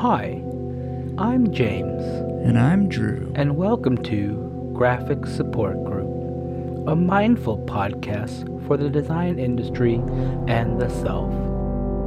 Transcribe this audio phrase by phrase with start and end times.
[0.00, 0.42] Hi,
[1.18, 2.02] I'm James,
[2.46, 3.30] And I'm Drew.
[3.34, 9.96] and welcome to Graphic Support Group, a mindful podcast for the design industry
[10.48, 11.30] and the self,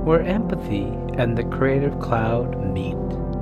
[0.05, 0.86] where empathy
[1.20, 2.98] and the creative cloud meet.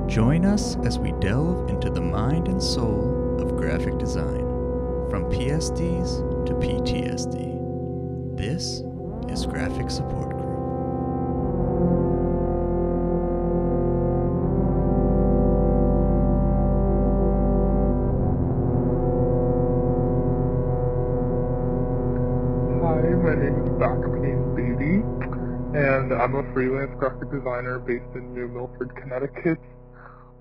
[0.09, 4.41] Join us as we delve into the mind and soul of graphic design,
[5.09, 8.35] from PSDs to PTSD.
[8.35, 8.83] This
[9.29, 10.30] is Graphic Support
[24.79, 29.59] And I'm a freelance graphic designer based in New Milford, Connecticut.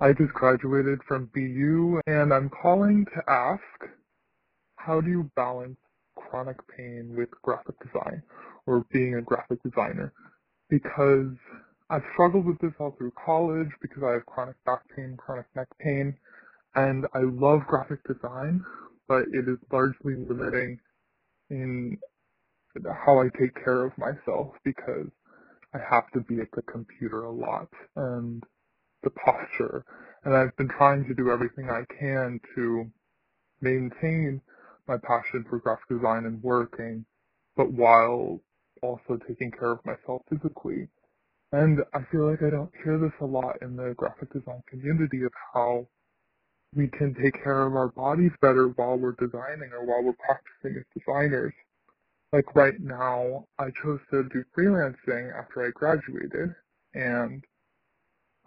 [0.00, 3.62] I just graduated from BU, and I'm calling to ask,
[4.76, 5.76] how do you balance
[6.16, 8.22] chronic pain with graphic design,
[8.66, 10.12] or being a graphic designer?
[10.68, 11.32] Because
[11.90, 15.66] I've struggled with this all through college because I have chronic back pain, chronic neck
[15.80, 16.16] pain,
[16.76, 18.64] and I love graphic design,
[19.08, 20.78] but it is largely limiting
[21.50, 21.98] in
[23.06, 25.08] how I take care of myself because
[25.74, 28.42] I have to be at the computer a lot and
[29.02, 29.84] the posture.
[30.24, 32.90] And I've been trying to do everything I can to
[33.60, 34.40] maintain
[34.86, 37.04] my passion for graphic design and working,
[37.56, 38.40] but while
[38.82, 40.88] also taking care of myself physically.
[41.52, 45.22] And I feel like I don't hear this a lot in the graphic design community
[45.24, 45.86] of how
[46.74, 50.78] we can take care of our bodies better while we're designing or while we're practicing
[50.78, 51.52] as designers
[52.32, 56.54] like right now, I chose to do freelancing after I graduated,
[56.94, 57.44] and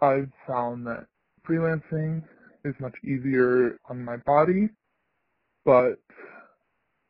[0.00, 1.06] I've found that
[1.48, 2.22] freelancing
[2.64, 4.70] is much easier on my body,
[5.64, 5.98] but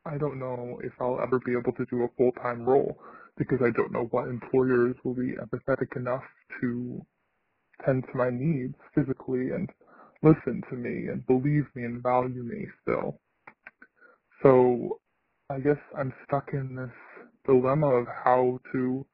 [0.04, 2.98] I don't know if I'll ever be able to do a full-time role
[3.36, 6.24] because I don't know what employers will be empathetic enough
[6.60, 7.04] to
[7.84, 9.68] tend to my needs physically and
[10.22, 13.18] listen to me and believe me and value me still.
[14.42, 15.00] So
[15.50, 16.90] I guess I'm stuck in this
[17.46, 19.04] dilemma of how to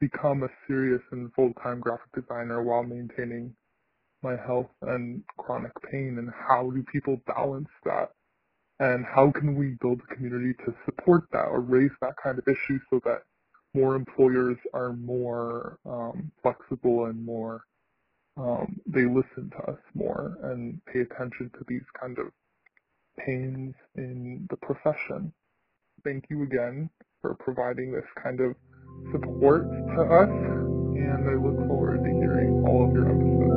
[0.00, 3.54] become a serious and full-time graphic designer while maintaining
[4.22, 8.10] my health and chronic pain and how do people balance that?
[8.80, 12.48] And how can we build a community to support that or raise that kind of
[12.48, 13.22] issue so that
[13.74, 17.64] more employers are more um, flexible and more
[18.38, 22.26] um, they listen to us more and pay attention to these kind of
[23.18, 25.32] pains in the profession
[26.06, 26.88] thank you again
[27.20, 28.54] for providing this kind of
[29.10, 33.50] support to us, and I look forward to hearing all of your episodes.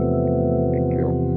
[0.74, 1.30] Thank you.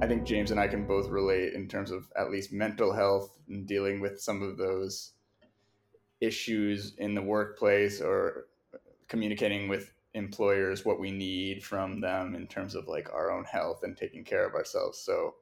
[0.00, 3.36] I think James and I can both relate in terms of at least mental health
[3.46, 5.12] and dealing with some of those
[6.20, 8.46] issues in the workplace or
[9.08, 13.82] communicating with employers what we need from them in terms of like our own health
[13.82, 14.98] and taking care of ourselves.
[14.98, 15.34] So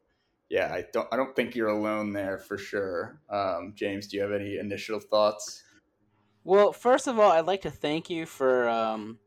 [0.49, 3.21] yeah, I don't I don't think you're alone there for sure.
[3.31, 5.63] Um, James, do you have any initial thoughts?
[6.45, 9.19] Well, first of all, I'd like to thank you for um,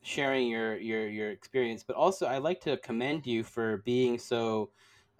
[0.00, 4.70] sharing your, your your experience, but also I'd like to commend you for being so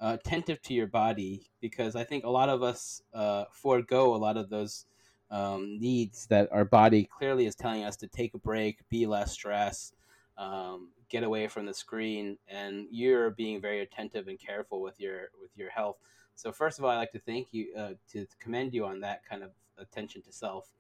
[0.01, 4.17] uh, attentive to your body because I think a lot of us uh, forego a
[4.17, 4.87] lot of those
[5.33, 9.33] um, needs that our body clearly is telling us to take a break, be less
[9.33, 9.95] stressed,
[10.37, 15.31] um, get away from the screen, and you're being very attentive and careful with your
[15.41, 15.97] with your health.
[16.35, 19.23] So first of all, I'd like to thank you uh, to commend you on that
[19.29, 20.71] kind of attention to self.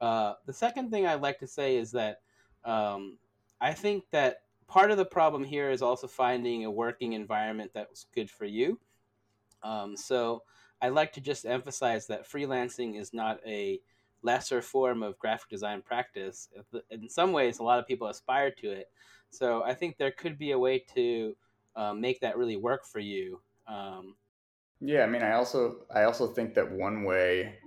[0.00, 2.22] Uh, the second thing I'd like to say is that
[2.64, 3.18] um,
[3.60, 8.06] I think that part of the problem here is also finding a working environment that's
[8.12, 8.80] good for you.
[9.62, 10.42] Um, so
[10.80, 13.80] I'd like to just emphasize that freelancing is not a
[14.22, 16.48] lesser form of graphic design practice.
[16.90, 18.90] In some ways, a lot of people aspire to it.
[19.30, 21.36] So I think there could be a way to
[21.74, 23.42] uh, make that really work for you.
[23.66, 24.16] Um,
[24.80, 27.58] Yeah, I mean, I also I also think that one way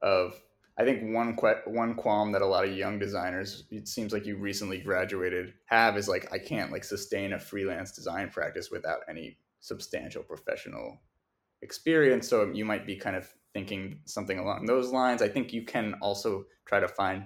[0.00, 0.42] of
[0.76, 4.24] I think one que- one qualm that a lot of young designers it seems like
[4.26, 9.02] you recently graduated have is like I can't like sustain a freelance design practice without
[9.08, 11.02] any substantial professional
[11.62, 12.28] experience.
[12.28, 15.22] So you might be kind of thinking something along those lines.
[15.22, 17.24] I think you can also try to find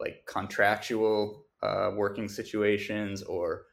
[0.00, 3.64] like contractual uh, working situations or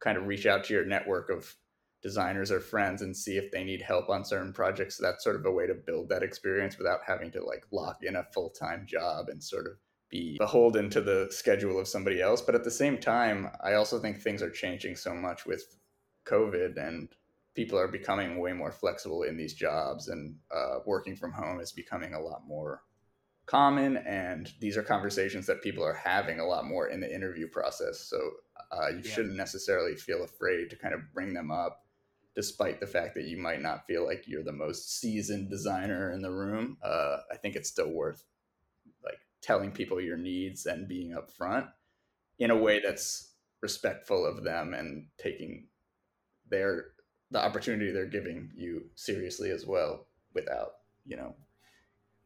[0.00, 1.54] kind of reach out to your network of
[2.02, 4.98] designers or friends and see if they need help on certain projects.
[4.98, 8.16] That's sort of a way to build that experience without having to like lock in
[8.16, 9.72] a full time job and sort of
[10.10, 12.42] be beholden to the schedule of somebody else.
[12.42, 15.64] But at the same time, I also think things are changing so much with
[16.26, 17.08] COVID and
[17.54, 21.72] people are becoming way more flexible in these jobs, and uh, working from home is
[21.72, 22.82] becoming a lot more
[23.46, 23.98] common.
[23.98, 28.00] And these are conversations that people are having a lot more in the interview process.
[28.00, 28.18] So
[28.72, 29.10] uh, you yeah.
[29.10, 31.84] shouldn't necessarily feel afraid to kind of bring them up,
[32.34, 36.22] despite the fact that you might not feel like you're the most seasoned designer in
[36.22, 36.78] the room.
[36.82, 38.24] Uh, I think it's still worth
[39.04, 41.68] like telling people your needs and being upfront
[42.38, 45.68] in a way that's respectful of them and taking
[46.50, 46.86] their
[47.34, 51.34] the opportunity they're giving you seriously as well without you know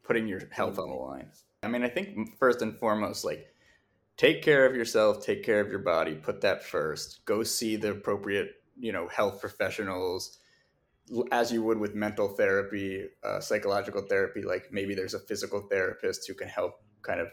[0.05, 1.31] putting your health on the line.
[1.63, 3.47] I mean i think first and foremost like
[4.19, 7.25] take care of yourself take care of your body put that first.
[7.25, 10.39] Go see the appropriate you know health professionals.
[11.33, 16.29] As you would with mental therapy uh, psychological therapy like maybe there's a physical therapist
[16.29, 17.29] who can help kind of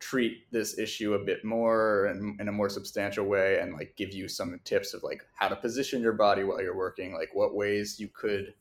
[0.00, 4.12] treat this issue a bit more and in a more substantial way and like give
[4.12, 7.54] you some tips of like how to position your body while you're working like what
[7.54, 8.54] ways you could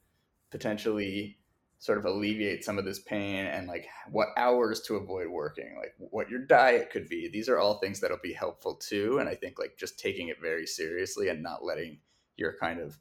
[0.52, 1.38] potentially
[1.80, 5.94] sort of alleviate some of this pain and like what hours to avoid working like
[5.98, 7.28] what your diet could be.
[7.28, 10.38] These are all things that'll be helpful too and i think like just taking it
[10.42, 12.00] very seriously and not letting
[12.38, 12.98] your kind of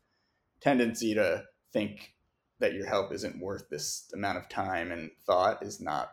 [0.60, 2.14] tendency to think
[2.58, 6.12] that your help isn't worth this amount of time and thought is not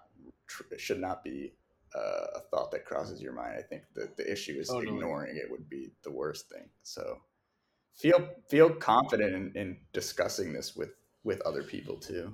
[0.78, 1.54] should not be
[1.96, 3.56] uh, a thought that crosses your mind.
[3.58, 4.96] I think that the issue is totally.
[4.96, 6.70] ignoring it would be the worst thing.
[6.84, 7.20] So
[7.96, 10.92] feel feel confident in, in discussing this with
[11.24, 12.34] with other people too.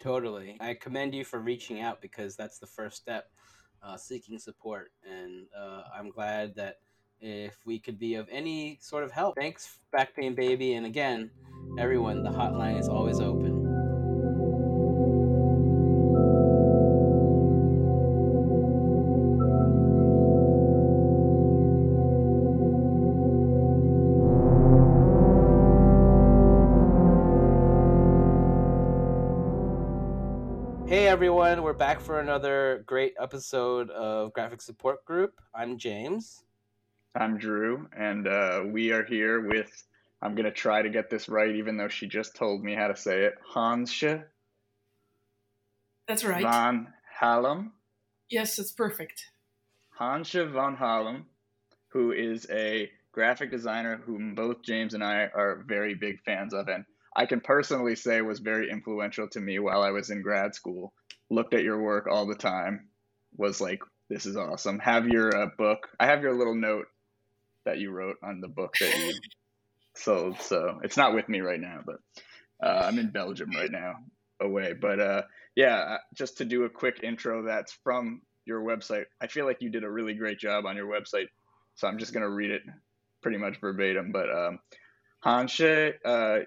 [0.00, 3.30] Totally, I commend you for reaching out because that's the first step,
[3.82, 6.76] uh, seeking support, and uh, I'm glad that
[7.20, 9.34] if we could be of any sort of help.
[9.36, 11.30] Thanks, Back Pain Baby, and again,
[11.80, 13.57] everyone, the hotline is always open.
[31.18, 31.64] Everyone.
[31.64, 35.40] We're back for another great episode of Graphic Support Group.
[35.52, 36.44] I'm James.
[37.16, 39.68] I'm Drew, and uh, we are here with.
[40.22, 42.94] I'm gonna try to get this right, even though she just told me how to
[42.94, 43.34] say it.
[43.52, 44.22] Hansje.
[46.06, 46.40] That's right.
[46.40, 46.86] Van
[47.20, 47.72] Halem.
[48.30, 49.24] Yes, that's perfect.
[49.98, 51.24] Hansje van Halem,
[51.88, 56.68] who is a graphic designer whom both James and I are very big fans of,
[56.68, 56.84] and
[57.16, 60.92] I can personally say was very influential to me while I was in grad school.
[61.30, 62.88] Looked at your work all the time,
[63.36, 64.78] was like, this is awesome.
[64.78, 65.88] Have your uh, book.
[66.00, 66.86] I have your little note
[67.64, 69.14] that you wrote on the book that you
[69.94, 70.40] sold.
[70.40, 71.96] So it's not with me right now, but
[72.62, 73.96] uh, I'm in Belgium right now,
[74.40, 74.72] away.
[74.72, 75.22] But uh,
[75.54, 79.04] yeah, uh, just to do a quick intro that's from your website.
[79.20, 81.28] I feel like you did a really great job on your website.
[81.74, 82.62] So I'm just going to read it
[83.20, 84.10] pretty much verbatim.
[84.10, 84.58] But um,
[85.24, 86.40] Hansje, uh,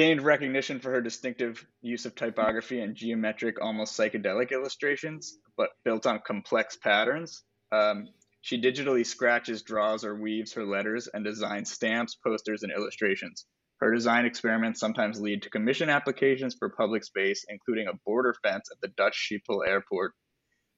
[0.00, 6.06] gained recognition for her distinctive use of typography and geometric, almost psychedelic illustrations, but built
[6.06, 7.42] on complex patterns.
[7.70, 8.08] Um,
[8.40, 13.44] she digitally scratches, draws, or weaves her letters and designs stamps, posters, and illustrations.
[13.80, 18.70] Her design experiments sometimes lead to commission applications for public space, including a border fence
[18.72, 20.12] at the Dutch Schiphol airport.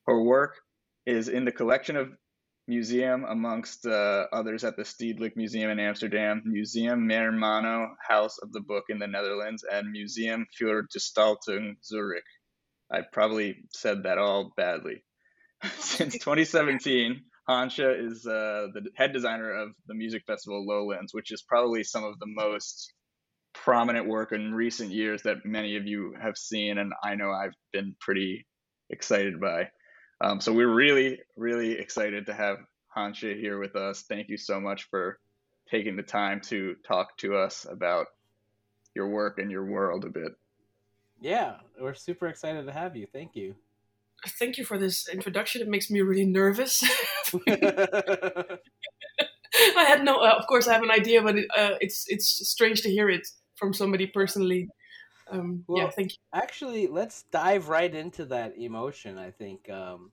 [0.09, 0.57] Her work
[1.07, 2.11] is in the collection of
[2.67, 8.61] museum amongst uh, others at the Stedelijk Museum in Amsterdam, Museum Meermanno House of the
[8.61, 12.25] Book in the Netherlands, and Museum für Gestaltung Zurich.
[12.91, 15.03] I probably said that all badly.
[15.79, 21.43] Since 2017, Hansje is uh, the head designer of the music festival Lowlands, which is
[21.43, 22.93] probably some of the most
[23.55, 27.55] prominent work in recent years that many of you have seen, and I know I've
[27.73, 28.47] been pretty
[28.91, 29.69] excited by.
[30.23, 32.59] Um, so we're really, really excited to have
[32.97, 34.03] Hansje here with us.
[34.03, 35.19] Thank you so much for
[35.69, 38.07] taking the time to talk to us about
[38.95, 40.33] your work and your world a bit.
[41.21, 43.09] Yeah, we're super excited to have you.
[43.13, 43.57] Thank you.
[44.39, 45.61] Thank you for this introduction.
[45.61, 46.83] It makes me really nervous.
[47.45, 48.59] I
[49.85, 52.83] had no, uh, of course, I have an idea, but it, uh, it's it's strange
[52.83, 53.27] to hear it
[53.57, 54.69] from somebody personally.
[55.33, 56.19] Um, well, yeah, thank you.
[56.33, 59.19] Actually, let's dive right into that emotion.
[59.19, 59.69] I think.
[59.71, 60.13] Um,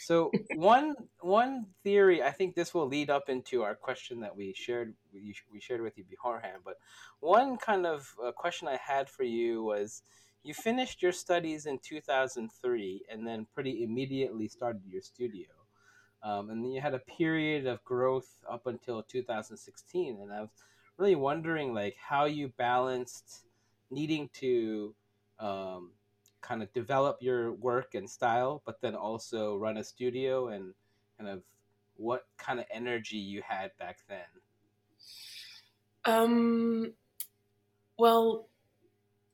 [0.00, 4.52] so one one theory, I think this will lead up into our question that we
[4.54, 6.62] shared we shared with you beforehand.
[6.64, 6.78] But
[7.20, 10.02] one kind of uh, question I had for you was,
[10.42, 15.46] you finished your studies in 2003, and then pretty immediately started your studio.
[16.22, 20.48] Um, and then you had a period of growth up until 2016 and i was
[20.96, 23.43] really wondering like how you balanced
[23.94, 24.94] needing to
[25.38, 25.90] um,
[26.40, 30.74] kind of develop your work and style, but then also run a studio and
[31.18, 31.42] kind of
[31.96, 34.18] what kind of energy you had back then?
[36.04, 36.92] Um,
[37.98, 38.48] Well,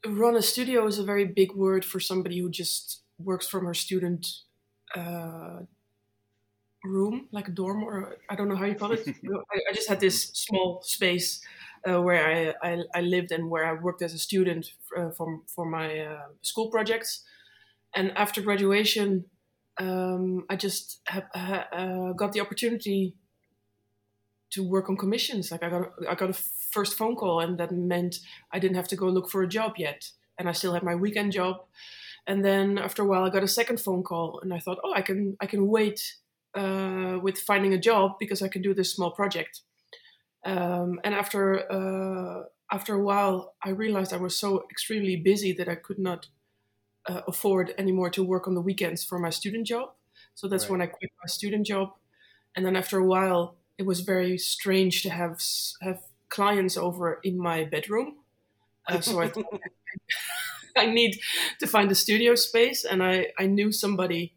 [0.06, 3.74] run a studio is a very big word for somebody who just works from her
[3.74, 4.26] student
[4.94, 5.60] uh,
[6.84, 9.06] room, like a dorm, or I don't know how you call it.
[9.08, 11.40] I, I, just had this small space
[11.88, 15.40] uh, where I, I, I, lived and where I worked as a student uh, for,
[15.46, 17.25] for my uh, school projects.
[17.94, 19.25] And after graduation,
[19.78, 23.14] um, I just have, uh, got the opportunity
[24.50, 25.50] to work on commissions.
[25.50, 28.18] Like I got, I got a first phone call, and that meant
[28.52, 30.94] I didn't have to go look for a job yet, and I still had my
[30.94, 31.64] weekend job.
[32.26, 34.92] And then after a while, I got a second phone call, and I thought, oh,
[34.94, 36.16] I can, I can wait
[36.54, 39.62] uh, with finding a job because I can do this small project.
[40.44, 45.68] Um, and after uh, after a while, I realized I was so extremely busy that
[45.68, 46.28] I could not
[47.06, 49.90] uh, afford anymore to work on the weekends for my student job.
[50.35, 50.70] So that's right.
[50.70, 51.90] when I quit my student job.
[52.54, 55.42] And then after a while, it was very strange to have
[55.82, 58.16] have clients over in my bedroom.
[58.87, 59.61] Uh, so I thought
[60.76, 61.18] I need
[61.59, 64.35] to find a studio space, and I I knew somebody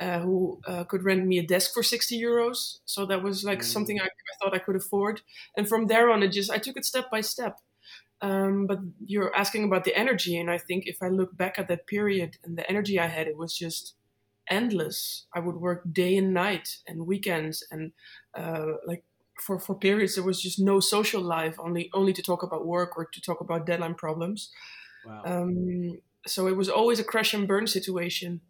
[0.00, 2.78] uh, who uh, could rent me a desk for 60 euros.
[2.84, 3.64] So that was like mm.
[3.64, 4.08] something I, I,
[4.42, 5.20] thought I could afford.
[5.56, 7.60] And from there on, it just, I took it step by step.
[8.20, 10.36] Um, but you're asking about the energy.
[10.36, 13.28] And I think if I look back at that period and the energy I had,
[13.28, 13.94] it was just
[14.48, 15.26] endless.
[15.34, 17.64] I would work day and night and weekends.
[17.70, 17.92] And
[18.36, 19.04] uh, like
[19.40, 22.96] for, for periods, there was just no social life, only, only to talk about work
[22.96, 24.50] or to talk about deadline problems.
[25.06, 25.22] Wow.
[25.24, 28.40] Um, so it was always a crash and burn situation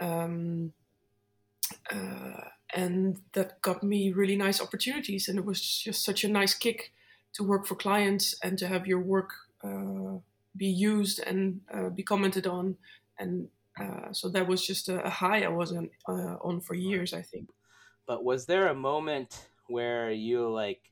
[0.00, 0.72] um,
[1.90, 5.28] uh, and that got me really nice opportunities.
[5.28, 6.92] And it was just such a nice kick
[7.34, 9.30] to work for clients and to have your work
[9.64, 10.18] uh,
[10.56, 12.76] be used and uh, be commented on.
[13.18, 13.48] And
[13.80, 17.22] uh, so that was just a, a high I was uh, on for years, I
[17.22, 17.50] think.
[18.06, 20.90] But was there a moment where you like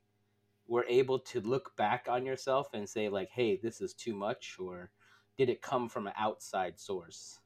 [0.68, 4.56] were able to look back on yourself and say like, "Hey, this is too much,"
[4.58, 4.90] or
[5.38, 7.38] did it come from an outside source?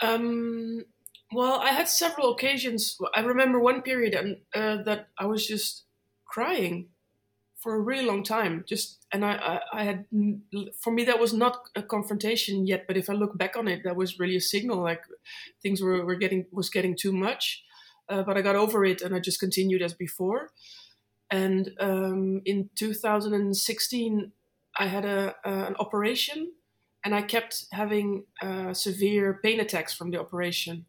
[0.00, 0.84] Um,
[1.32, 2.98] well, I had several occasions.
[3.14, 5.84] I remember one period and, uh, that I was just
[6.24, 6.88] crying
[7.56, 8.64] for a really long time.
[8.68, 10.04] Just and I, I, I, had
[10.80, 13.82] for me that was not a confrontation yet, but if I look back on it,
[13.84, 14.82] that was really a signal.
[14.82, 15.02] Like
[15.62, 17.64] things were, were getting was getting too much.
[18.08, 20.50] Uh, but I got over it and I just continued as before.
[21.30, 24.32] And um, in 2016,
[24.78, 26.52] I had a, uh, an operation
[27.06, 30.86] and I kept having uh, severe pain attacks from the operation,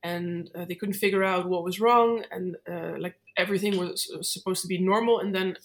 [0.00, 4.62] and uh, they couldn't figure out what was wrong, and uh, like everything was supposed
[4.62, 5.56] to be normal, and then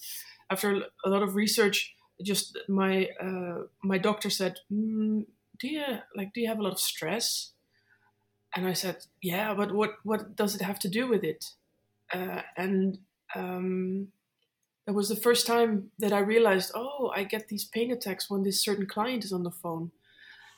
[0.49, 1.93] after a lot of research,
[2.23, 5.23] just my uh, my doctor said, mm,
[5.59, 5.83] "Do you
[6.15, 7.51] like do you have a lot of stress?"
[8.55, 11.45] And I said, "Yeah, but what what does it have to do with it?"
[12.11, 12.97] Uh, and
[13.35, 14.07] um,
[14.87, 18.43] it was the first time that I realized, oh, I get these pain attacks when
[18.43, 19.91] this certain client is on the phone,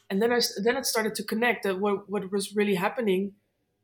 [0.09, 3.33] and then I then it started to connect that what what was really happening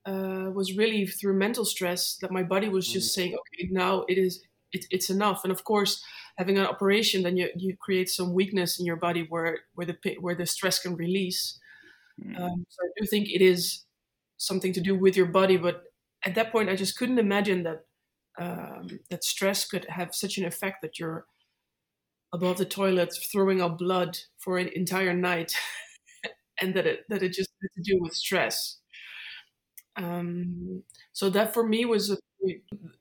[0.06, 3.16] uh, was really through mental stress that my body was just mm.
[3.16, 5.44] saying, okay, now it is it, it's enough.
[5.44, 6.04] And of course,
[6.38, 9.98] having an operation, then you you create some weakness in your body where where the
[10.20, 11.60] where the stress can release.
[12.24, 12.40] Mm.
[12.40, 13.86] Um, so I do think it is
[14.38, 15.84] something to do with your body, but
[16.26, 17.86] at that point, I just couldn't imagine that
[18.40, 21.26] um, that stress could have such an effect that you're
[22.32, 25.54] above the toilet throwing up blood for an entire night
[26.62, 28.78] and that it that it just had to do with stress.
[29.96, 32.18] Um, so that for me was a,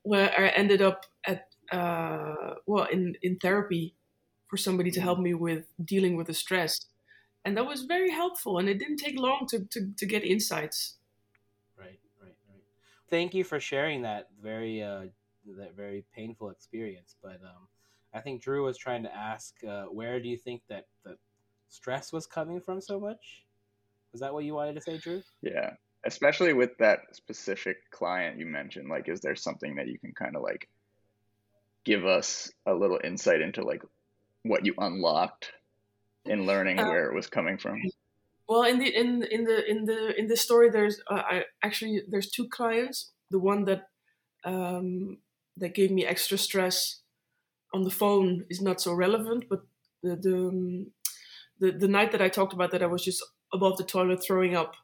[0.03, 3.95] where i ended up at uh, well in in therapy
[4.49, 6.87] for somebody to help me with dealing with the stress.
[7.45, 10.97] And that was very helpful and it didn't take long to, to, to get insights.
[11.79, 12.63] Right right right.
[13.09, 15.05] Thank you for sharing that very uh,
[15.57, 17.17] that very painful experience.
[17.23, 17.69] But um,
[18.15, 21.17] I think Drew was trying to ask, uh, where do you think that the
[21.69, 23.45] stress was coming from so much?
[24.13, 25.23] Was that what you wanted to say, Drew?
[25.43, 25.73] Yeah,
[26.05, 28.89] especially with that specific client you mentioned.
[28.89, 30.69] Like, is there something that you can kind of like
[31.85, 33.83] give us a little insight into like
[34.43, 35.53] what you unlocked
[36.25, 37.83] in learning uh, where it was coming from?
[38.49, 42.03] Well, in the in in the in the in the story, there's uh, I, actually
[42.09, 43.11] there's two clients.
[43.31, 43.89] The one that
[44.45, 45.19] um,
[45.59, 47.01] that gave me extra stress
[47.75, 49.45] on the phone is not so relevant.
[49.49, 49.63] But
[50.03, 50.87] the the um,
[51.61, 54.55] the, the night that I talked about that I was just above the toilet throwing
[54.55, 54.75] up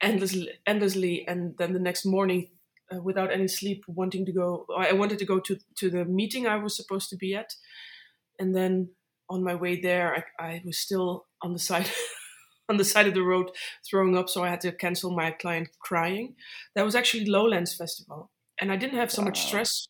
[0.00, 2.50] endlessly, endlessly, and then the next morning
[2.94, 4.66] uh, without any sleep, wanting to go.
[4.76, 7.54] I wanted to go to to the meeting I was supposed to be at,
[8.38, 8.90] and then
[9.28, 11.90] on my way there, I, I was still on the side.
[12.68, 13.52] on the side of the road
[13.88, 16.34] throwing up so i had to cancel my client crying
[16.74, 19.26] that was actually lowlands festival and i didn't have so wow.
[19.26, 19.86] much stress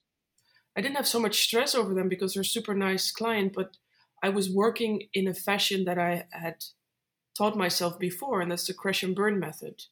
[0.77, 3.77] I didn't have so much stress over them because they're super nice client, but
[4.23, 6.57] I was working in a fashion that I had
[7.37, 9.83] taught myself before, and that's the crash and burn method.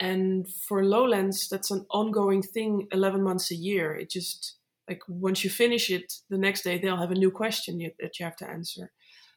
[0.00, 3.94] And for Lowlands, that's an ongoing thing 11 months a year.
[3.94, 4.56] It just,
[4.88, 8.24] like, once you finish it, the next day they'll have a new question that you
[8.24, 8.90] have to answer.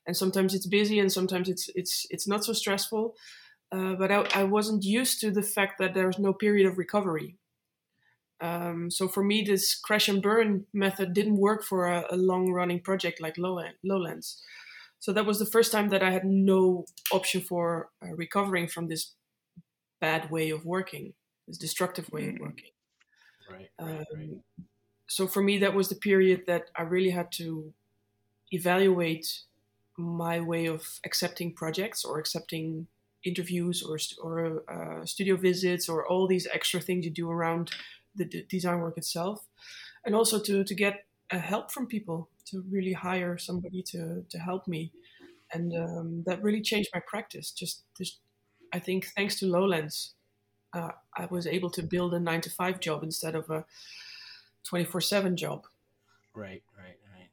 [0.05, 3.15] And sometimes it's busy and sometimes it's, it's, it's not so stressful.
[3.71, 7.35] Uh, but I, I, wasn't used to the fact that there's no period of recovery.
[8.39, 12.51] Um, so for me, this crash and burn method didn't work for a, a long
[12.51, 14.41] running project like Lowlands.
[14.99, 18.87] So that was the first time that I had no option for uh, recovering from
[18.87, 19.13] this
[19.99, 21.13] bad way of working,
[21.47, 22.41] this destructive way of mm.
[22.41, 22.71] working.
[23.49, 24.29] Right, right, um, right.
[25.07, 27.73] So for me, that was the period that I really had to
[28.51, 29.43] evaluate
[29.97, 32.87] my way of accepting projects or accepting
[33.23, 37.71] interviews or or uh, studio visits or all these extra things you do around
[38.17, 39.47] the d- design work itself,
[40.05, 44.37] and also to to get uh, help from people to really hire somebody to to
[44.39, 44.91] help me,
[45.53, 47.51] and um, that really changed my practice.
[47.51, 48.19] Just, just
[48.73, 50.13] I think thanks to Lowlands,
[50.73, 53.65] uh, I was able to build a nine to five job instead of a
[54.63, 55.65] twenty four seven job.
[56.33, 57.29] Right, right, right.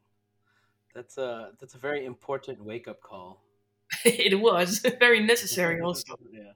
[0.95, 3.43] That's a that's a very important wake up call.
[4.05, 6.17] it was very necessary, also.
[6.33, 6.53] yeah.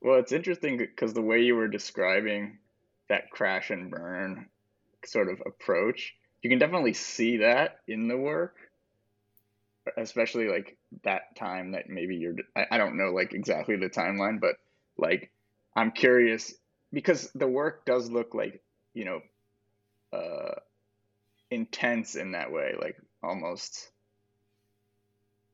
[0.00, 2.58] Well, it's interesting because the way you were describing
[3.08, 4.46] that crash and burn
[5.04, 8.56] sort of approach, you can definitely see that in the work
[9.96, 14.40] especially like that time that maybe you're I, I don't know like exactly the timeline
[14.40, 14.56] but
[14.96, 15.30] like
[15.74, 16.54] i'm curious
[16.92, 18.62] because the work does look like
[18.94, 19.20] you know
[20.12, 20.54] uh
[21.50, 23.90] intense in that way like almost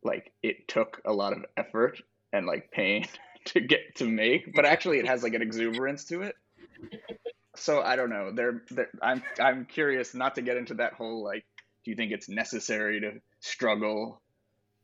[0.02, 2.00] like it took a lot of effort
[2.32, 3.06] and like pain
[3.44, 6.36] to get to make but actually it has like an exuberance to it
[7.56, 8.32] so i don't know.
[8.32, 8.62] There
[9.02, 11.44] i'm i'm curious not to get into that whole like
[11.84, 14.22] do you think it's necessary to struggle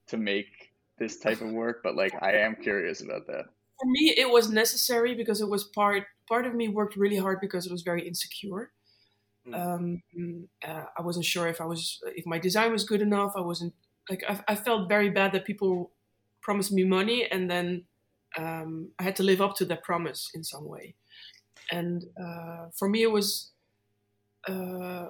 [0.08, 1.80] to make this type of work?
[1.82, 3.44] But like i am curious about that.
[3.80, 7.40] For me it was necessary because it was part part of me worked really hard
[7.40, 8.70] because it was very insecure.
[9.46, 10.02] Mm.
[10.14, 13.32] um, uh, i wasn't sure if i was if my design was good enough.
[13.34, 13.72] I wasn't
[14.10, 15.90] like i, I felt very bad that people
[16.42, 17.84] promised me money and then
[18.36, 20.94] um, i had to live up to that promise in some way
[21.70, 23.50] and uh, for me it was
[24.48, 25.08] uh,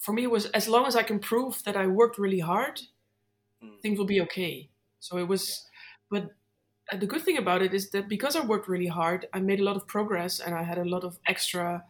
[0.00, 2.80] for me it was as long as i can prove that i worked really hard
[3.62, 3.80] mm.
[3.80, 4.68] things will be okay.
[5.00, 5.64] So it was,
[6.12, 6.20] yeah.
[6.20, 6.30] but
[6.92, 9.60] uh, the good thing about it is that because I worked really hard, I made
[9.60, 11.84] a lot of progress and I had a lot of extra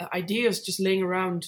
[0.00, 1.46] uh, ideas just laying around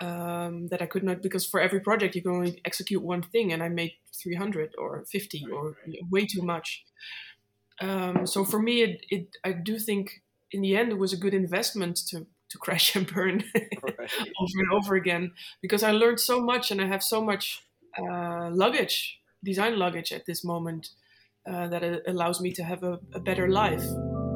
[0.00, 3.52] um, that I could not because for every project you can only execute one thing,
[3.52, 5.98] and I made 300 or 50 right, or right.
[6.10, 6.84] way too much.
[7.80, 11.16] Um, so for me, it, it, I do think in the end it was a
[11.16, 14.10] good investment to to crash and burn right.
[14.40, 17.60] over and over again because I learned so much and I have so much
[17.98, 20.90] uh, luggage, design luggage at this moment
[21.50, 23.84] uh, that it allows me to have a, a, better life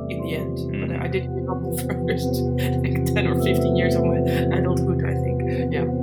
[0.08, 0.56] in the end.
[0.80, 2.32] But I didn't give up the first
[2.84, 5.72] like 10 or 15 years of my adulthood, I think.
[5.72, 5.97] Yeah.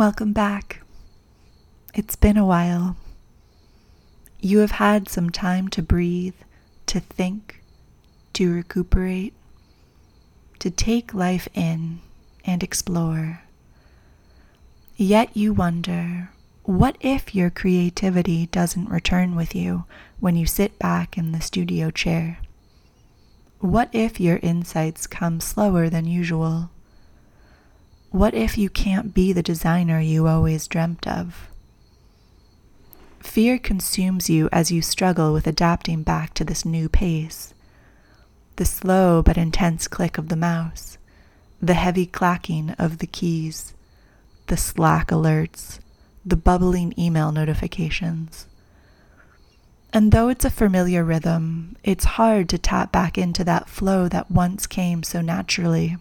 [0.00, 0.80] Welcome back.
[1.92, 2.96] It's been a while.
[4.40, 6.36] You have had some time to breathe,
[6.86, 7.62] to think,
[8.32, 9.34] to recuperate,
[10.58, 12.00] to take life in
[12.46, 13.42] and explore.
[14.96, 16.30] Yet you wonder
[16.62, 19.84] what if your creativity doesn't return with you
[20.18, 22.38] when you sit back in the studio chair?
[23.58, 26.70] What if your insights come slower than usual?
[28.10, 31.48] What if you can't be the designer you always dreamt of?
[33.20, 37.54] Fear consumes you as you struggle with adapting back to this new pace.
[38.56, 40.98] The slow but intense click of the mouse,
[41.62, 43.74] the heavy clacking of the keys,
[44.48, 45.78] the Slack alerts,
[46.26, 48.48] the bubbling email notifications.
[49.92, 54.32] And though it's a familiar rhythm, it's hard to tap back into that flow that
[54.32, 55.96] once came so naturally.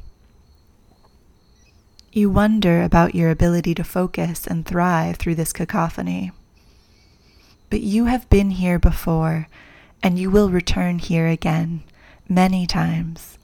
[2.12, 6.32] You wonder about your ability to focus and thrive through this cacophony.
[7.70, 9.48] But you have been here before,
[10.02, 11.84] and you will return here again
[12.28, 13.38] many times.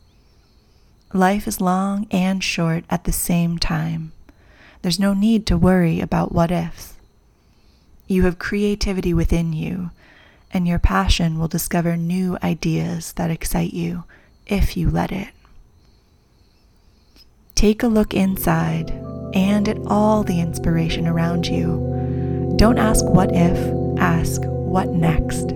[1.13, 4.13] Life is long and short at the same time.
[4.81, 6.95] There's no need to worry about what ifs.
[8.07, 9.91] You have creativity within you,
[10.51, 14.05] and your passion will discover new ideas that excite you
[14.47, 15.34] if you let it.
[17.65, 18.91] Take a look inside
[19.33, 22.53] and at all the inspiration around you.
[22.57, 23.57] Don't ask what if,
[23.97, 25.49] ask what next.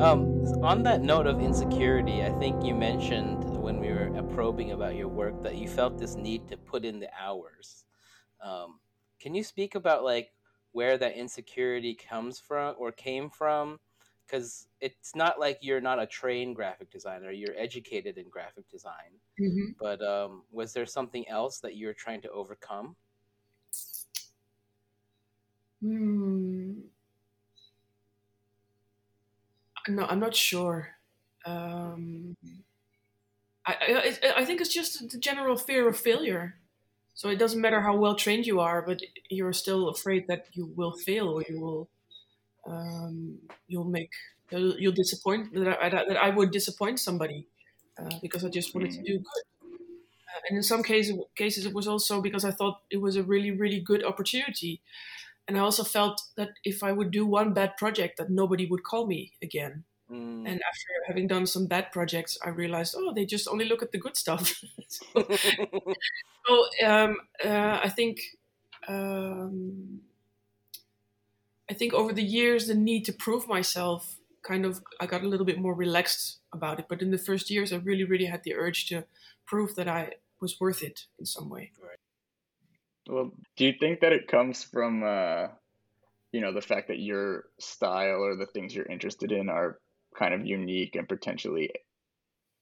[0.00, 0.31] Um,
[0.62, 5.08] on that note of insecurity, I think you mentioned when we were probing about your
[5.08, 7.84] work that you felt this need to put in the hours.
[8.42, 8.80] Um,
[9.20, 10.32] can you speak about like
[10.72, 13.78] where that insecurity comes from or came from?
[14.26, 19.12] Because it's not like you're not a trained graphic designer; you're educated in graphic design.
[19.40, 19.72] Mm-hmm.
[19.78, 22.96] But um, was there something else that you were trying to overcome?
[25.82, 26.72] Hmm.
[29.88, 30.96] No, I'm not sure.
[31.44, 32.36] Um,
[33.64, 36.58] I, I, I think it's just the general fear of failure.
[37.14, 40.66] So it doesn't matter how well trained you are, but you're still afraid that you
[40.76, 41.88] will fail or you will
[42.66, 44.10] um, you'll make
[44.50, 47.48] you'll, you'll disappoint that I, that I would disappoint somebody
[47.98, 49.44] uh, because I just wanted to do good.
[50.28, 53.22] Uh, and in some cases, cases it was also because I thought it was a
[53.22, 54.80] really really good opportunity
[55.48, 58.84] and I also felt that if I would do one bad project, that nobody would
[58.84, 59.84] call me again.
[60.10, 60.46] Mm.
[60.46, 63.92] And after having done some bad projects, I realized, oh, they just only look at
[63.92, 64.60] the good stuff.
[64.88, 65.06] so,
[66.46, 68.20] so um, uh, I think
[68.88, 70.00] um,
[71.70, 75.28] I think over the years, the need to prove myself kind of I got a
[75.28, 76.86] little bit more relaxed about it.
[76.88, 79.04] But in the first years, I really, really had the urge to
[79.46, 81.72] prove that I was worth it in some way.
[81.80, 81.98] Right.
[83.08, 85.48] Well, do you think that it comes from, uh,
[86.32, 89.80] you know, the fact that your style or the things you're interested in are
[90.18, 91.70] kind of unique and potentially,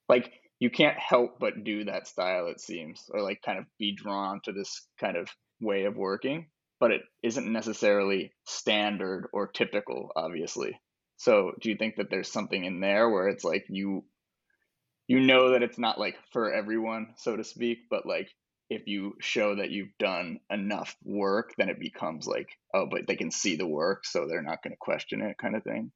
[0.09, 3.94] like, you can't help but do that style, it seems, or like kind of be
[3.94, 5.29] drawn to this kind of
[5.61, 6.50] way of working,
[6.81, 10.79] but it isn't necessarily standard or typical, obviously.
[11.16, 14.05] So, do you think that there's something in there where it's like you
[15.09, 18.31] you know that it's not like for everyone, so to speak, but like
[18.70, 23.16] if you show that you've done enough work, then it becomes like, oh, but they
[23.16, 25.90] can see the work, so they're not going to question it, kind of thing.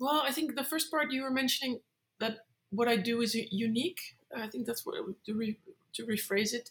[0.00, 1.80] Well, I think the first part you were mentioning
[2.20, 2.38] that
[2.70, 4.00] what I do is unique.
[4.34, 5.58] I think that's what to, re,
[5.94, 6.70] to rephrase it.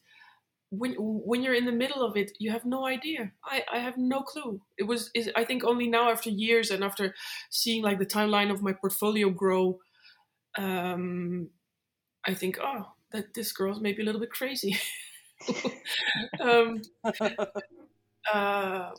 [0.70, 3.32] When when you're in the middle of it, you have no idea.
[3.46, 4.60] I, I have no clue.
[4.76, 7.14] It was is I think only now after years and after
[7.52, 9.80] seeing like the timeline of my portfolio grow,
[10.58, 11.50] um,
[12.26, 14.78] I think oh that this girl's maybe a little bit crazy.
[16.40, 16.82] um,
[18.34, 18.92] uh,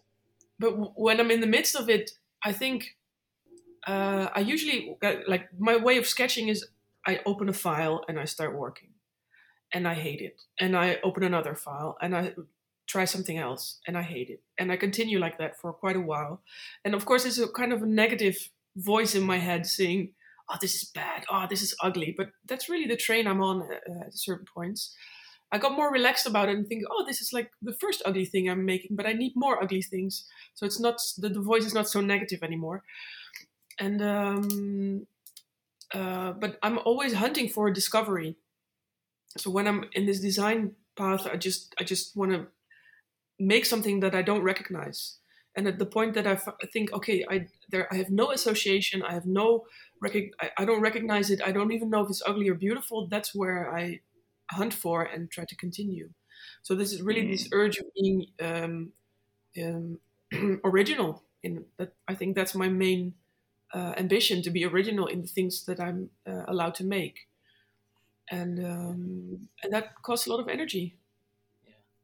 [0.58, 2.12] but when I'm in the midst of it,
[2.44, 2.96] I think
[3.86, 4.96] uh, I usually
[5.26, 6.66] like my way of sketching is
[7.06, 8.90] I open a file and I start working,
[9.72, 12.34] and I hate it, and I open another file and I
[12.86, 16.00] try something else and I hate it, and I continue like that for quite a
[16.00, 16.42] while,
[16.84, 20.10] and of course, it's a kind of a negative voice in my head saying,
[20.48, 21.24] "Oh, this is bad.
[21.30, 24.94] Oh, this is ugly," but that's really the train I'm on uh, at certain points.
[25.52, 28.24] I got more relaxed about it and think, oh, this is like the first ugly
[28.24, 30.26] thing I'm making, but I need more ugly things.
[30.54, 32.82] So it's not the, the voice is not so negative anymore.
[33.78, 35.06] And um,
[35.92, 38.36] uh, but I'm always hunting for discovery.
[39.38, 42.48] So when I'm in this design path, I just I just want to
[43.38, 45.18] make something that I don't recognize.
[45.56, 46.36] And at the point that I
[46.72, 49.66] think, okay, I there I have no association, I have no
[50.00, 53.06] rec- I, I don't recognize it, I don't even know if it's ugly or beautiful.
[53.06, 54.00] That's where I
[54.50, 56.10] hunt for and try to continue.
[56.62, 57.52] So this is really this mm.
[57.52, 58.92] urge of being um,
[59.62, 59.98] um,
[60.64, 61.22] original.
[61.42, 63.14] In that, I think that's my main
[63.72, 67.28] uh, ambition to be original in the things that I'm uh, allowed to make,
[68.30, 70.96] and um, and that costs a lot of energy.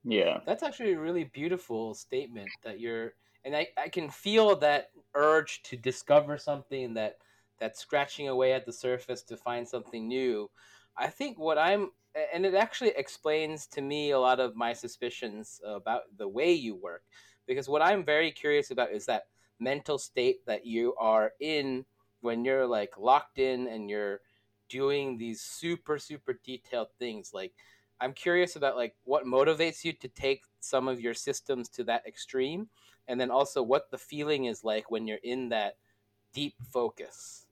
[0.05, 0.25] Yeah.
[0.25, 4.91] yeah, that's actually a really beautiful statement that you're, and I, I can feel that
[5.15, 7.19] urge to discover something that
[7.59, 10.51] that's scratching away at the surface to find something new.
[10.97, 11.91] I think what I'm
[12.33, 16.75] and it actually explains to me a lot of my suspicions about the way you
[16.75, 17.03] work.
[17.47, 19.25] Because what i'm very curious about is that
[19.59, 21.85] mental state that you are in
[22.21, 24.21] when you're like locked in and you're
[24.69, 27.33] doing these super super detailed things.
[27.33, 27.53] Like
[28.01, 32.07] i'm curious about like what motivates you to take some of your systems to that
[32.07, 32.69] extreme
[33.09, 35.75] and then also what the feeling is like when you're in that
[36.33, 37.47] deep focus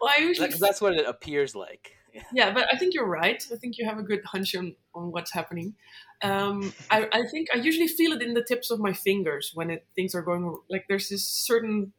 [0.00, 1.96] well i usually that's what it appears like
[2.32, 3.42] yeah, but I think you're right.
[3.52, 5.74] I think you have a good hunch on, on what's happening.
[6.22, 9.70] Um, I, I think I usually feel it in the tips of my fingers when
[9.70, 11.92] it, things are going like there's this certain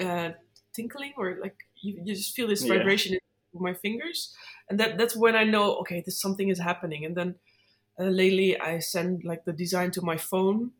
[0.00, 0.30] uh,
[0.74, 2.68] tinkling or like you, you just feel this Yeah.
[2.68, 3.20] vibration in
[3.54, 4.34] my fingers,
[4.70, 7.04] and that that's when I know okay, this something is happening.
[7.04, 7.36] And then
[7.98, 10.72] uh, lately I send like the design to my phone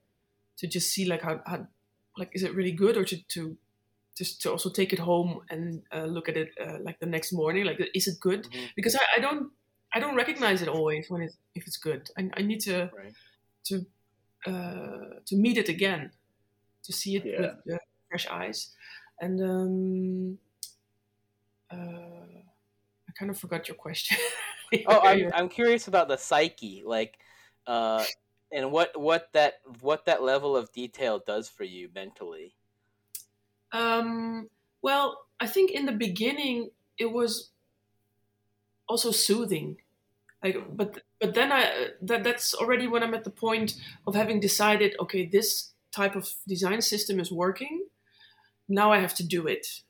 [0.58, 1.68] to just see like how, how
[2.16, 3.58] like is it really good or to, to
[4.16, 7.32] just to also take it home and uh, look at it uh, like the next
[7.32, 8.72] morning like is it good Mhm.
[8.76, 9.52] because I, I don't
[9.94, 13.14] I don't recognize it always when it if it's good I, I need to Right.
[13.66, 13.86] to
[14.46, 16.12] uh, to meet it again
[16.84, 17.38] to see it Yeah.
[17.38, 17.78] with uh,
[18.10, 18.74] fresh eyes
[19.20, 20.38] and um,
[21.70, 22.42] uh,
[23.08, 24.18] I kind of forgot your question
[24.86, 27.18] Oh, I'm I'm curious about the psyche, like,
[27.66, 28.04] uh,
[28.52, 32.54] and what what that what that level of detail does for you mentally.
[33.72, 34.48] Um,
[34.82, 37.50] well, I think in the beginning it was
[38.88, 39.78] also soothing.
[40.42, 43.74] Like, but but then I that that's already when I'm at the point
[44.06, 47.86] of having decided, okay, this type of design system is working.
[48.68, 49.82] Now I have to do it.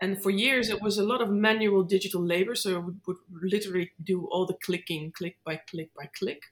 [0.00, 3.18] And for years it was a lot of manual digital labor, so I would, would
[3.30, 6.42] literally do all the clicking, click by click by click,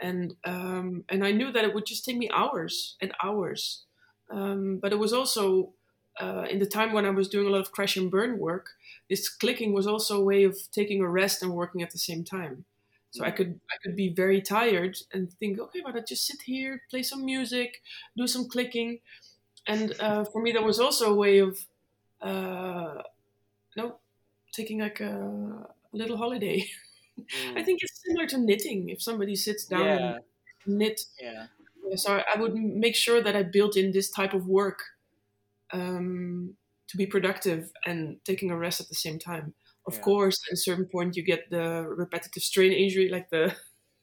[0.00, 3.84] and um, and I knew that it would just take me hours and hours.
[4.30, 5.74] Um, but it was also
[6.20, 8.70] uh, in the time when I was doing a lot of crash and burn work,
[9.08, 12.24] this clicking was also a way of taking a rest and working at the same
[12.24, 12.64] time.
[13.10, 16.42] So I could I could be very tired and think, okay, but I just sit
[16.42, 17.82] here, play some music,
[18.16, 19.00] do some clicking,
[19.66, 21.66] and uh, for me that was also a way of,
[22.20, 23.02] uh,
[23.76, 24.00] no,
[24.52, 26.66] taking like a, a little holiday.
[27.56, 28.90] I think it's similar to knitting.
[28.90, 30.18] If somebody sits down Yeah, and
[30.66, 31.46] knit yeah,
[31.96, 34.80] so I, would make sure that I built in this type of work
[35.72, 36.56] um,
[36.88, 39.54] to be productive and taking a rest at the same time.
[39.86, 40.00] Of Yeah.
[40.00, 43.56] course, at a certain point, you get the repetitive strain injury, like the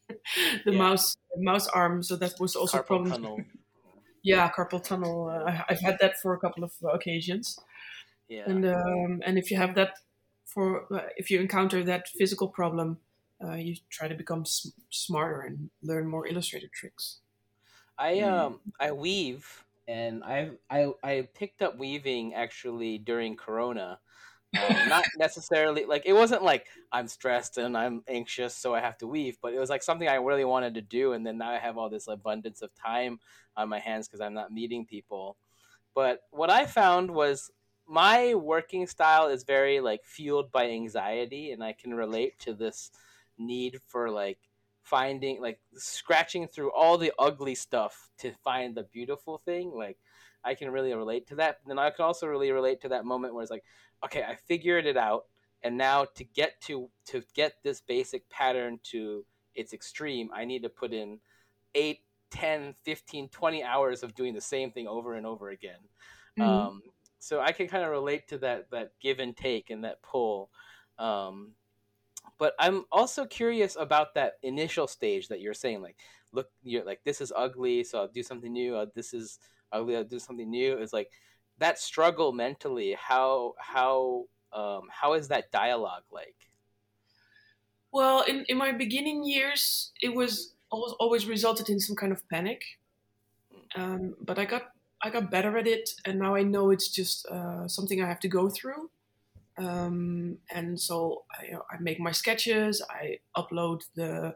[0.65, 0.73] the Yeah.
[0.73, 2.03] mouse mouse arm.
[2.03, 3.15] So that was also a carpal problem.
[3.15, 3.45] tunnel.
[4.23, 5.29] Yeah, carpal tunnel.
[5.29, 7.59] Uh, I, I've had that for a couple of occasions,
[8.33, 9.93] Yeah, and um, and if you have that
[10.45, 12.97] for uh, if you encounter that physical problem,
[13.43, 17.19] uh, you try to become s- smarter and learn more illustrated tricks.
[17.97, 18.33] I Mm.
[18.45, 23.99] um I weave, and I I I picked up weaving actually during Corona.
[24.55, 28.97] Um, not necessarily like it wasn't like I'm stressed and I'm anxious, so I have
[28.99, 29.37] to weave.
[29.41, 31.77] But it was like something I really wanted to do, and then now I have
[31.77, 33.19] all this abundance of time
[33.57, 35.37] on my hands because I'm not meeting people.
[35.95, 37.51] But what I found was
[37.87, 42.91] my working style is very like fueled by anxiety, and I can relate to this
[43.37, 44.39] need for like
[44.81, 49.97] finding like scratching through all the ugly stuff to find the beautiful thing like
[50.43, 53.33] i can really relate to that then i can also really relate to that moment
[53.33, 53.63] where it's like
[54.03, 55.25] okay i figured it out
[55.63, 60.63] and now to get to to get this basic pattern to its extreme i need
[60.63, 61.19] to put in
[61.75, 65.79] 8 10 15 20 hours of doing the same thing over and over again
[66.37, 66.69] Mhm.
[66.69, 66.81] um,
[67.23, 70.49] so i can kind of relate to that that give and take and that pull
[70.99, 71.51] um,
[72.37, 75.97] but i'm also curious about that initial stage that you're saying like
[76.31, 79.39] look you're like this is ugly so i'll do something new uh, this is
[79.71, 80.77] ugly i'll do something new.
[80.77, 81.09] It's like
[81.57, 86.35] that struggle mentally how how um, how is that dialogue like?
[87.91, 92.27] Well, in, in my beginning years, it was always, always resulted in some kind of
[92.29, 92.61] panic.
[93.75, 94.72] Um, but I got
[95.03, 98.19] I got better at it, and now I know it's just uh, something I have
[98.21, 98.89] to go through.
[99.57, 102.81] Um, and so I, I make my sketches.
[102.89, 104.35] I upload the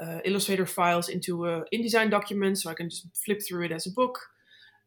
[0.00, 3.86] uh, Illustrator files into an InDesign document, so I can just flip through it as
[3.86, 4.18] a book.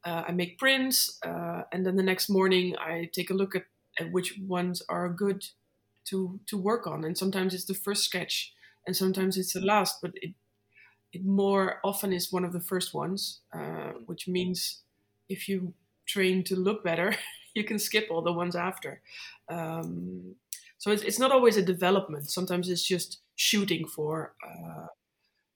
[0.05, 3.65] Uh, I make prints, uh, and then the next morning I take a look at,
[3.99, 5.45] at which ones are good
[6.05, 8.53] to to work on and sometimes it's the first sketch
[8.85, 10.33] and sometimes it's the last but it
[11.13, 14.82] it more often is one of the first ones uh, which means
[15.33, 15.73] if you
[16.05, 17.15] train to look better
[17.53, 19.01] you can skip all the ones after.
[19.49, 20.35] Um,
[20.77, 22.29] so it's, it's not always a development.
[22.29, 24.87] Sometimes it's just shooting for uh,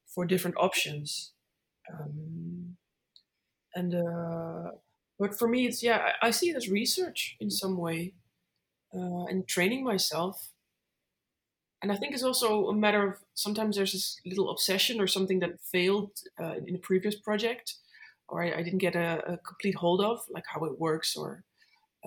[0.08, 1.32] for different options.
[1.92, 2.78] Um,
[3.76, 4.72] and uh,
[5.20, 8.14] but for me it's yeah I, I see it as research in some way
[8.94, 10.52] uh, and training myself.
[11.82, 15.40] And I think it's also a matter of sometimes there's this little obsession or something
[15.42, 16.12] that failed
[16.42, 17.76] uh, in a previous project,
[18.30, 21.44] or I, I didn't get a, a complete hold of, like how it works, or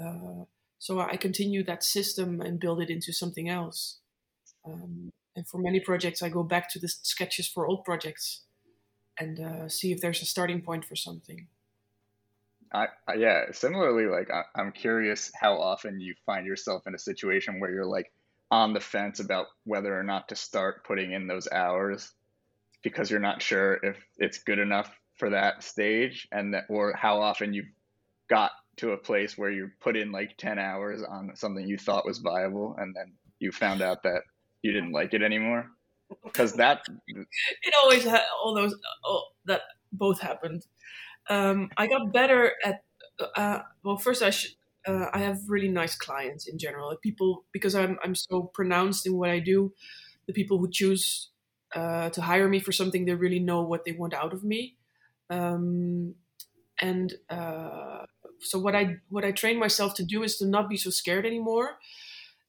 [0.01, 0.45] uh,
[0.79, 3.99] so I continue that system and build it into something else.
[4.65, 8.43] Um, and for many projects, I go back to the sketches for old projects
[9.19, 11.47] and uh, see if there's a starting point for something.
[12.73, 16.99] I, I yeah, similarly, like I, I'm curious how often you find yourself in a
[16.99, 18.13] situation where you're like
[18.51, 22.13] on the fence about whether or not to start putting in those hours
[22.83, 27.21] because you're not sure if it's good enough for that stage and that or how
[27.21, 27.71] often you've
[28.29, 32.07] got to a place where you put in like 10 hours on something you thought
[32.07, 34.23] was viable and then you found out that
[34.63, 35.67] you didn't like it anymore?
[36.25, 39.61] Because that it always had all those oh, that
[39.93, 40.67] both happened.
[41.29, 42.83] Um, i got better at
[43.37, 44.53] uh, well first i should
[44.89, 46.89] uh, i have really nice clients in general.
[46.89, 49.73] Like people because i'm i'm so pronounced in what i do
[50.27, 51.29] the people who choose
[51.75, 54.77] uh, to hire me for something they really know what they want out of me
[55.31, 56.15] um,
[56.81, 58.05] and uh,
[58.41, 61.25] so what I what I train myself to do is to not be so scared
[61.25, 61.79] anymore,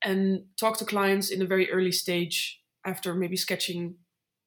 [0.03, 3.95] and talk to clients in a very early stage after maybe sketching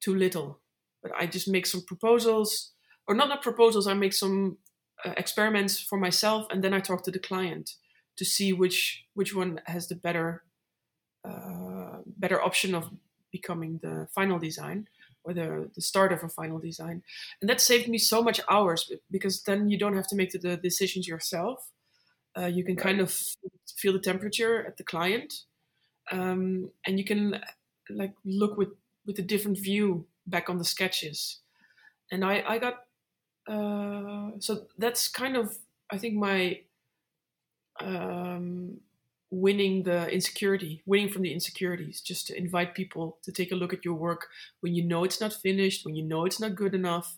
[0.01, 0.59] too little.
[1.01, 2.73] But I just make some proposals,
[3.07, 3.87] or not not proposals.
[3.87, 4.57] I make some
[5.05, 7.71] uh, experiments for myself, and then I talk to the client
[8.17, 10.43] to see which which one has the better
[11.23, 12.89] uh, better option of
[13.31, 14.87] becoming the final design
[15.25, 17.03] or the, the start of a final design.
[17.41, 20.37] And that saved me so much hours because then you don't have to make the,
[20.37, 21.71] the decisions yourself.
[22.37, 23.17] Uh, you can kind of
[23.75, 25.33] feel the temperature at the client,
[26.11, 27.41] um, and you can
[27.89, 28.69] like look with
[29.05, 31.39] with a different view back on the sketches.
[32.11, 32.83] And I I got
[33.47, 35.57] uh, so that's kind of
[35.89, 36.59] I think my
[37.79, 38.81] um,
[39.35, 43.73] winning the insecurity, winning from the insecurities, just to invite people to take a look
[43.73, 44.27] at your work
[44.61, 47.17] when you know it's not finished, when you know it's not good enough.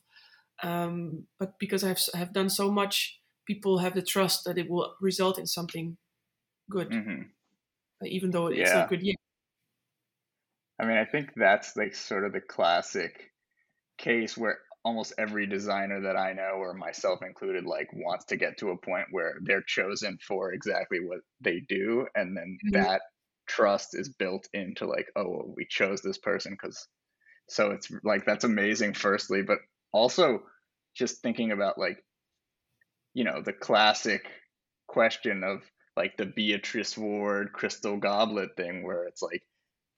[0.63, 4.95] Um, but because I've have done so much, people have the trust that it will
[4.99, 5.97] result in something
[6.69, 7.21] good, mm-hmm.
[8.03, 8.80] even though it's yeah.
[8.80, 9.15] not good yet.
[10.80, 13.32] I mean, I think that's like sort of the classic
[13.97, 18.58] case where almost every designer that I know, or myself included, like wants to get
[18.60, 22.82] to a point where they're chosen for exactly what they do, and then mm-hmm.
[22.82, 23.02] that
[23.47, 26.88] trust is built into like, oh, well, we chose this person because.
[27.50, 29.60] So it's like that's amazing, firstly, but
[29.93, 30.43] also
[30.93, 32.04] just thinking about like,
[33.13, 34.28] you know, the classic
[34.88, 35.62] question of
[35.95, 39.43] like the Beatrice Warde crystal goblet thing, where it's like,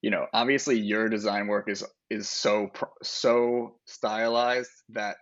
[0.01, 2.71] you know obviously your design work is is so
[3.03, 5.17] so stylized that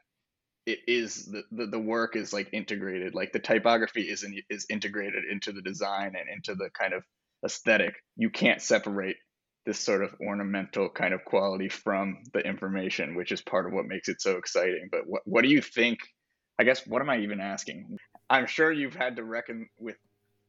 [0.68, 4.66] it is the, the, the work is like integrated like the typography is in, is
[4.70, 7.04] integrated into the design and into the kind of
[7.46, 7.96] aesthetic.
[8.18, 9.16] You can't separate
[9.66, 13.86] this sort of ornamental kind of quality from the information which is part of what
[13.86, 14.90] makes it so exciting.
[14.92, 16.00] But what, what do you think
[16.60, 17.98] i guess what am i even asking?
[18.30, 19.96] I'm sure you've had to reckon with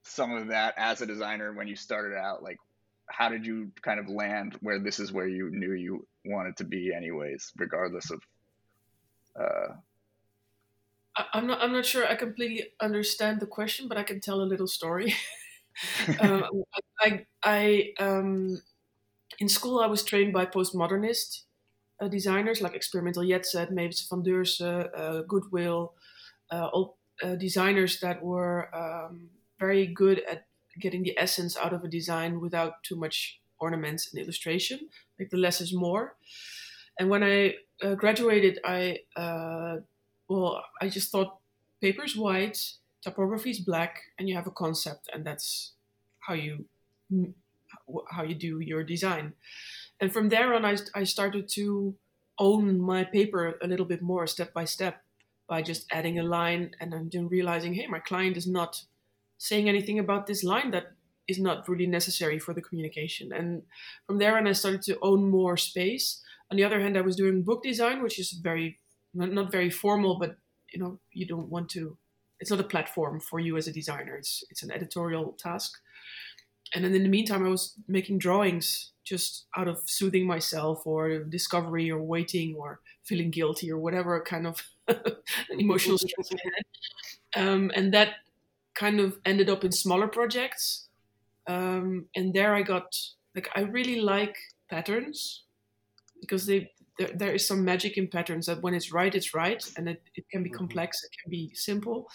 [0.02, 2.56] some of that as a designer when you started out like
[3.08, 6.64] how did you kind of land where this is where you knew you wanted to
[6.64, 8.20] be anyways regardless of
[9.38, 9.72] uh...
[11.32, 14.50] i'm not i'm not sure i completely understand the question but i can tell a
[14.52, 15.14] little story.
[16.18, 16.42] Um,
[17.00, 18.60] i i um
[19.38, 21.42] in school i was trained by postmodernist
[22.00, 25.94] uh, designers like experimental Jetset, Mevis van Deursen, uh, Goodwill,
[26.50, 30.46] uh, all uh, designers that were um, very good at
[30.78, 34.88] getting the essence out of a design without too much ornaments and illustration.
[35.18, 36.16] Like the less is more.
[36.98, 39.76] And when I uh, graduated, I uh,
[40.28, 41.38] well, I just thought
[41.80, 42.58] paper is white,
[43.02, 45.72] typography is black, and you have a concept, and that's
[46.20, 46.66] how you
[48.10, 49.32] how you do your design.
[50.00, 51.94] And from there on, I, I started to
[52.38, 55.02] own my paper a little bit more, step by step,
[55.48, 58.82] by just adding a line, and then realizing, hey, my client is not
[59.38, 60.92] saying anything about this line that
[61.28, 63.32] is not really necessary for the communication.
[63.32, 63.62] And
[64.06, 66.22] from there on, I started to own more space.
[66.50, 68.78] On the other hand, I was doing book design, which is very
[69.14, 70.36] not, very formal, but
[70.72, 71.96] you know, you don't want to.
[72.40, 74.16] It's not a platform for you as a designer.
[74.16, 75.78] It's it's an editorial task.
[76.74, 81.24] And then in the meantime, I was making drawings just out of soothing myself, or
[81.24, 84.62] discovery, or waiting, or feeling guilty, or whatever kind of
[85.50, 87.48] emotional stress I had.
[87.48, 88.16] Um, and that
[88.78, 90.88] kind of ended up in smaller projects.
[91.46, 92.94] Um, and there I got
[93.34, 94.36] like I really like
[94.70, 95.44] patterns
[96.20, 99.64] because they there, there is some magic in patterns that when it's right, it's right,
[99.76, 100.58] and it, it can be mm-hmm.
[100.58, 102.08] complex, it can be simple.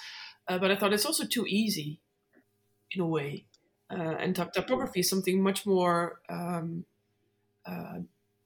[0.47, 2.01] Uh, but I thought it's also too easy
[2.91, 3.45] in a way.
[3.89, 6.85] Uh, and typography is something much more um,
[7.65, 7.99] uh,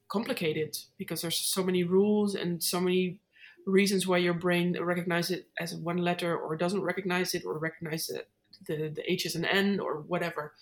[0.10, 3.20] complicated because there's so many rules and so many
[3.68, 8.10] reasons why your brain recognizes it as one letter or doesn't recognize it or recognize
[8.10, 8.30] it,
[8.66, 10.54] the, the H as an N or whatever.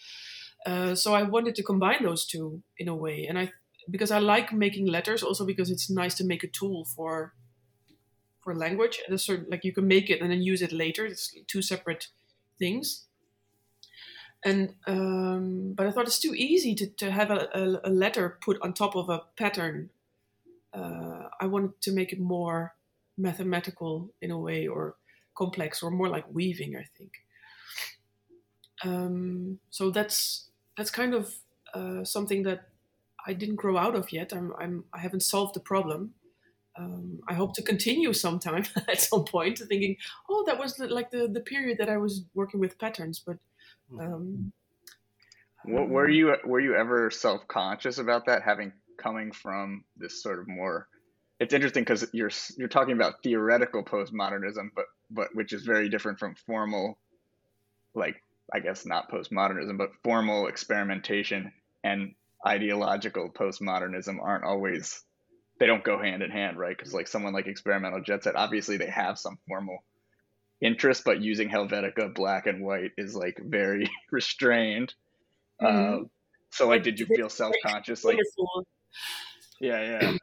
[0.65, 3.27] Uh, so I wanted to combine those two in a way.
[3.29, 3.51] And I,
[3.89, 7.33] because I like making letters also because it's nice to make a tool for,
[8.43, 8.99] for language.
[9.07, 11.05] And sort like you can make it and then use it later.
[11.05, 12.07] It's two separate
[12.57, 13.05] things.
[14.45, 18.37] and um, but I thought it's too easy to, to have a, a, a letter
[18.41, 19.89] put on top of a pattern.
[20.71, 22.74] Uh, I wanted to make it more
[23.17, 24.95] mathematical in a way, or
[25.35, 26.75] complex, or more like weaving.
[26.75, 27.11] I think.
[28.83, 31.33] Um, so that's that's kind of
[31.73, 32.69] uh, something that
[33.27, 34.33] I didn't grow out of yet.
[34.33, 36.13] I'm, I'm I haven't solved the problem.
[36.77, 39.95] Um, I hope to continue sometime at some point, thinking,
[40.29, 43.37] oh, that was the, like the the period that I was working with patterns, but.
[43.89, 43.99] Hmm.
[43.99, 44.53] Um,
[45.67, 50.39] what, were you were you ever self conscious about that, having coming from this sort
[50.39, 50.87] of more?
[51.39, 56.19] It's interesting because you're you're talking about theoretical postmodernism, but but which is very different
[56.19, 56.97] from formal,
[57.93, 58.15] like
[58.53, 61.51] I guess not postmodernism, but formal experimentation
[61.83, 62.15] and
[62.45, 65.03] ideological postmodernism aren't always
[65.59, 66.77] they don't go hand in hand, right?
[66.77, 69.79] Because like someone like experimental jet set, obviously they have some formal
[70.61, 74.93] interest, but using Helvetica black and white is like very restrained.
[75.61, 76.03] Mm-hmm.
[76.03, 76.07] Uh,
[76.51, 78.03] so like, did you feel self conscious?
[78.03, 78.17] Like,
[79.59, 80.17] yeah, yeah.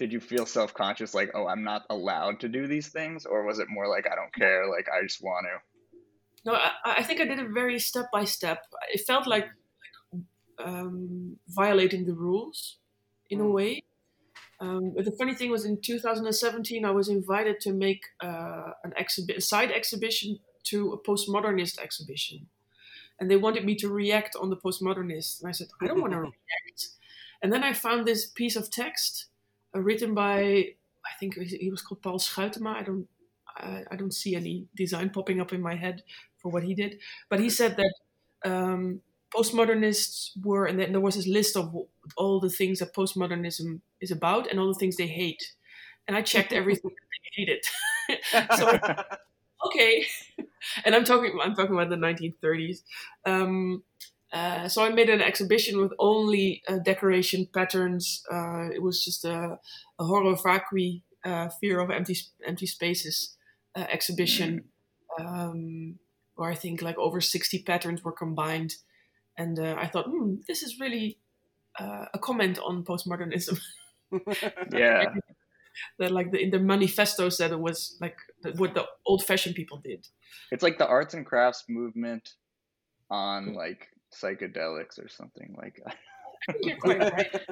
[0.00, 1.12] Did you feel self conscious?
[1.14, 4.14] Like, oh, I'm not allowed to do these things, or was it more like I
[4.16, 4.66] don't care?
[4.66, 6.50] Like, I just want to.
[6.50, 6.70] No, I,
[7.00, 8.64] I think I did it very step by step.
[8.94, 9.46] It felt like
[10.58, 12.78] um, violating the rules
[13.28, 13.52] in a mm.
[13.52, 13.82] way.
[14.58, 18.94] Um, but the funny thing was, in 2017, I was invited to make uh, an
[18.98, 22.46] exhibi- a side exhibition to a postmodernist exhibition,
[23.18, 25.40] and they wanted me to react on the postmodernist.
[25.40, 26.88] And I said, I don't want to react.
[27.42, 29.26] And then I found this piece of text
[29.74, 30.40] written by,
[31.04, 32.76] I think he was called Paul Schuitema.
[32.76, 33.06] I don't,
[33.56, 36.02] I, I, don't see any design popping up in my head
[36.38, 36.98] for what he did,
[37.28, 37.94] but he said that.
[38.42, 39.02] Um,
[39.34, 41.74] postmodernists were, and then there was this list of
[42.16, 45.54] all the things that postmodernism is about and all the things they hate.
[46.08, 47.64] And I checked everything they hated.
[48.56, 48.78] so,
[49.66, 50.04] okay.
[50.84, 52.82] and I'm talking, I'm talking about the 1930s.
[53.24, 53.82] Um,
[54.32, 58.22] uh, so I made an exhibition with only uh, decoration patterns.
[58.32, 59.58] Uh, it was just a,
[59.98, 62.16] a horror vacui, uh, fear of empty
[62.46, 63.36] empty spaces
[63.76, 64.64] uh, exhibition,
[65.18, 65.24] mm.
[65.24, 65.98] um,
[66.36, 68.76] where I think like over 60 patterns were combined
[69.40, 71.18] and uh, I thought, hmm, this is really
[71.78, 73.58] uh, a comment on postmodernism.
[74.72, 75.04] yeah.
[75.98, 79.80] that like the, in the manifesto said it was like the, what the old-fashioned people
[79.82, 80.06] did.
[80.50, 82.34] It's like the arts and crafts movement
[83.08, 85.80] on like psychedelics or something like.
[86.80, 87.46] Quite right.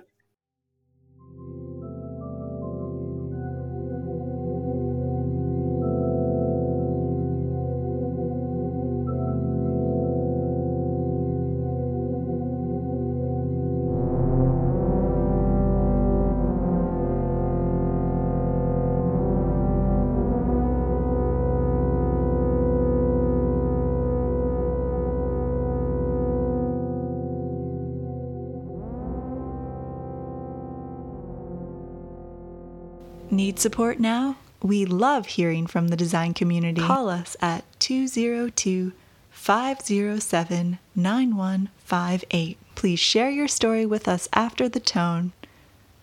[33.59, 34.37] Need support now?
[34.63, 36.81] We love hearing from the design community.
[36.81, 38.93] Call us at 202
[39.33, 42.59] 507 9158.
[42.77, 45.33] Please share your story with us after the tone.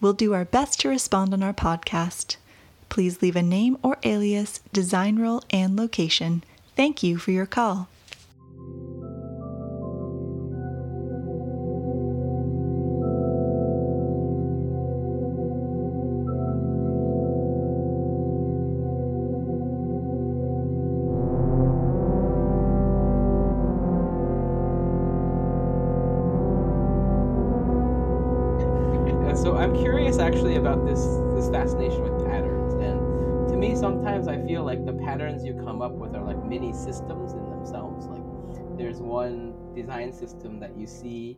[0.01, 2.35] We'll do our best to respond on our podcast.
[2.89, 6.43] Please leave a name or alias, design role, and location.
[6.75, 7.87] Thank you for your call.
[39.75, 41.37] Design system that you see,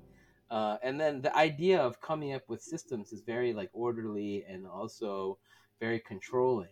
[0.49, 4.65] uh, and then the idea of coming up with systems is very like orderly and
[4.67, 5.37] also
[5.79, 6.69] very controlling.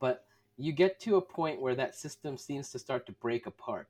[0.00, 0.24] But
[0.56, 3.88] you get to a point where that system seems to start to break apart.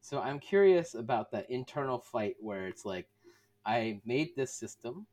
[0.00, 3.08] So I'm curious about that internal fight where it's like,
[3.66, 5.06] I made this system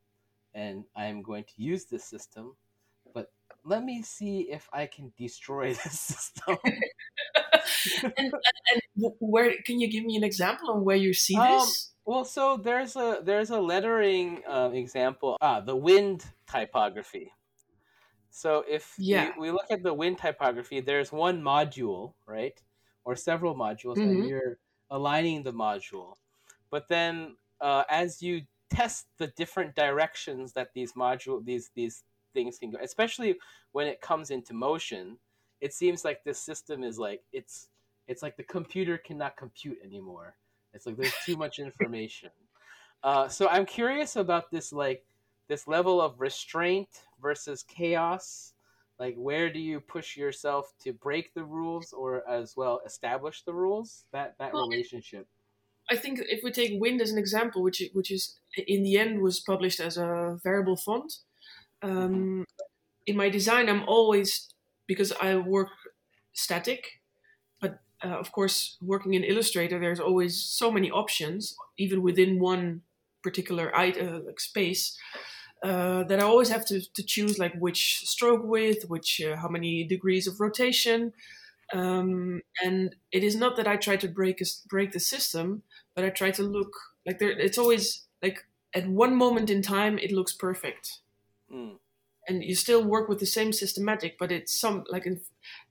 [0.54, 2.56] and I'm going to use this system,
[3.66, 6.58] let me see if I can destroy this system.
[8.04, 8.34] and, and,
[8.72, 11.92] and, where can you give me an example on where you see um, this?
[12.06, 15.38] Well, so there's a there's a lettering uh, example.
[15.42, 17.32] Ah, the wind typography.
[18.30, 19.32] So if yeah.
[19.40, 22.62] we, we, look at the wind typography, there's one module, right,
[23.06, 24.10] or several modules, mm-hmm.
[24.10, 24.58] and you're
[24.90, 26.16] aligning the module.
[26.70, 32.04] But then, uh, as you test the different directions that these module these these
[32.36, 33.36] things can go, especially
[33.72, 35.18] when it comes into motion.
[35.62, 37.70] It seems like this system is like it's
[38.08, 40.36] it's like the computer cannot compute anymore.
[40.74, 42.30] It's like there's too much information.
[43.04, 45.04] Uh, so I'm curious about this like
[45.48, 46.90] this level of restraint
[47.22, 48.54] versus chaos.
[49.00, 53.54] Like where do you push yourself to break the rules or as well establish the
[53.54, 54.06] rules?
[54.12, 55.28] That that well, relationship.
[55.90, 58.36] I think if we take Wind as an example, which which is
[58.68, 61.14] in the end was published as a variable font.
[61.86, 62.42] Um, mm-hmm.
[63.06, 64.50] in my design, I'm always
[64.88, 65.70] because I work
[66.34, 67.02] static,
[67.62, 72.82] but uh, of course, working in Illustrator, there's always so many options, even within one
[73.24, 74.98] particular uh, like space.
[75.64, 79.48] Uh, that I always have to, to choose like which stroke width, which uh, how
[79.48, 81.14] many degrees of rotation,
[81.74, 85.64] um, and it is not that I try to break break the system,
[85.96, 86.74] but I try to look
[87.06, 87.32] like there.
[87.32, 91.00] It's always like at one moment in time it looks perfect,
[91.56, 91.78] mm.
[92.28, 95.22] and you still work with the same systematic, but it's some like, in,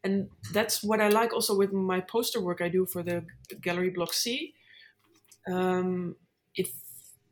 [0.03, 3.25] and that's what I like also with my poster work I do for the
[3.61, 4.55] gallery block C.
[5.51, 6.17] Um,
[6.55, 6.69] it,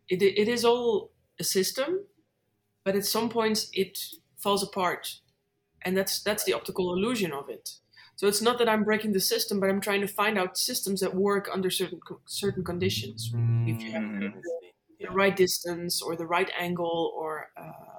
[0.08, 2.00] it it is all a system,
[2.84, 3.98] but at some points it
[4.36, 5.20] falls apart,
[5.82, 7.70] and that's that's the optical illusion of it.
[8.16, 11.00] So it's not that I'm breaking the system, but I'm trying to find out systems
[11.00, 13.32] that work under certain certain conditions.
[13.66, 14.32] If you have the,
[15.00, 17.91] the, right distance or the right angle, or uh,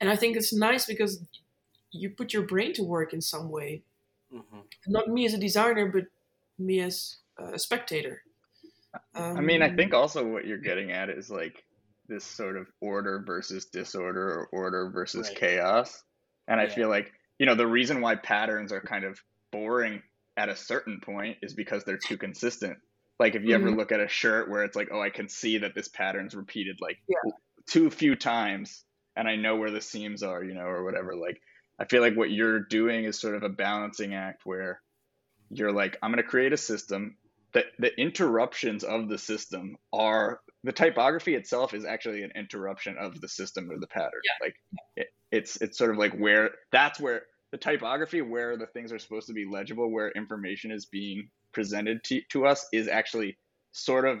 [0.00, 1.22] and I think it's nice because
[1.90, 3.82] you put your brain to work in some way.
[4.32, 4.58] Mm-hmm.
[4.88, 6.04] Not me as a designer, but
[6.58, 8.22] me as a spectator.
[9.14, 11.64] Um, I mean, I think also what you're getting at is like
[12.08, 15.36] this sort of order versus disorder or order versus right.
[15.36, 16.02] chaos.
[16.46, 19.20] And I feel like, you know, the reason why patterns are kind of
[19.52, 20.02] boring
[20.36, 22.78] at a certain point is because they're too consistent.
[23.18, 23.68] Like if you mm-hmm.
[23.68, 26.34] ever look at a shirt where it's like, oh, I can see that this pattern's
[26.34, 27.32] repeated like yeah.
[27.66, 28.84] too few times
[29.18, 31.16] and I know where the seams are, you know, or whatever.
[31.16, 31.42] Like
[31.78, 34.80] I feel like what you're doing is sort of a balancing act where
[35.50, 37.16] you're like, I'm going to create a system
[37.52, 43.20] that the interruptions of the system are the typography itself is actually an interruption of
[43.20, 44.20] the system or the pattern.
[44.24, 44.46] Yeah.
[44.46, 44.56] Like
[44.96, 48.98] it, it's it's sort of like where that's where the typography where the things are
[48.98, 53.38] supposed to be legible, where information is being presented to, to us is actually
[53.72, 54.20] sort of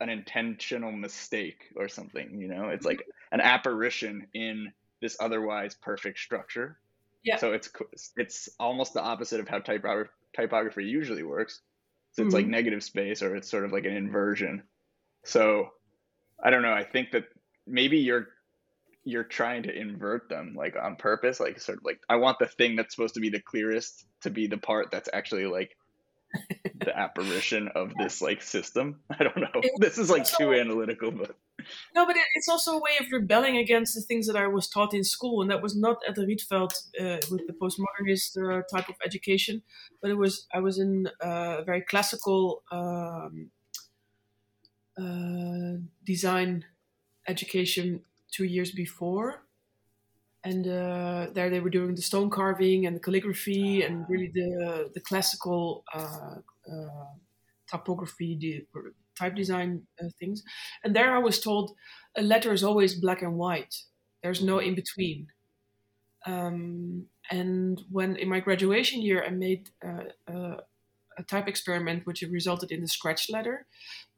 [0.00, 2.70] an intentional mistake or something, you know?
[2.70, 3.02] It's like
[3.32, 6.78] an apparition in this otherwise perfect structure.
[7.22, 7.36] Yeah.
[7.36, 7.70] So it's
[8.16, 11.60] it's almost the opposite of how typography typography usually works.
[12.12, 12.36] So it's mm-hmm.
[12.36, 14.62] like negative space or it's sort of like an inversion.
[15.24, 15.70] So
[16.42, 16.72] I don't know.
[16.72, 17.24] I think that
[17.66, 18.28] maybe you're
[19.04, 21.40] you're trying to invert them like on purpose.
[21.40, 24.30] Like sort of like I want the thing that's supposed to be the clearest to
[24.30, 25.76] be the part that's actually like
[26.80, 29.00] the apparition of this like system.
[29.10, 29.60] I don't know.
[29.78, 31.36] This is like too analytical, but
[31.94, 34.94] no, but it's also a way of rebelling against the things that I was taught
[34.94, 38.88] in school, and that was not at the Rietveld uh, with the postmodernist uh, type
[38.88, 39.62] of education,
[40.00, 43.50] but it was I was in uh, a very classical um,
[44.98, 46.64] uh, design
[47.26, 49.44] education two years before,
[50.44, 54.90] and uh, there they were doing the stone carving and the calligraphy and really the
[54.94, 56.36] the classical uh,
[57.70, 58.66] typography, the
[59.18, 60.42] type design uh, things.
[60.84, 61.72] And there I was told
[62.16, 63.74] a letter is always black and white.
[64.22, 65.28] There's no in between.
[66.26, 70.56] Um, and when in my graduation year I made uh,
[71.20, 73.66] a type experiment which resulted in the scratch letter,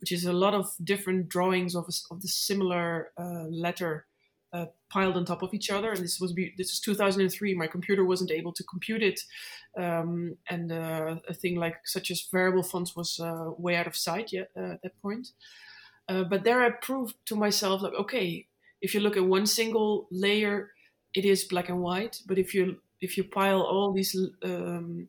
[0.00, 4.06] which is a lot of different drawings of, a, of the similar uh, letter
[4.52, 5.92] uh, piled on top of each other.
[5.92, 7.54] And this was be, this is 2003.
[7.54, 9.20] My computer wasn't able to compute it,
[9.78, 13.96] um, and uh, a thing like such as variable fonts was uh, way out of
[13.96, 15.28] sight yet uh, at that point.
[16.08, 18.46] Uh, but there, I proved to myself like, okay,
[18.80, 20.72] if you look at one single layer,
[21.14, 22.20] it is black and white.
[22.26, 25.08] But if you if you pile all these um,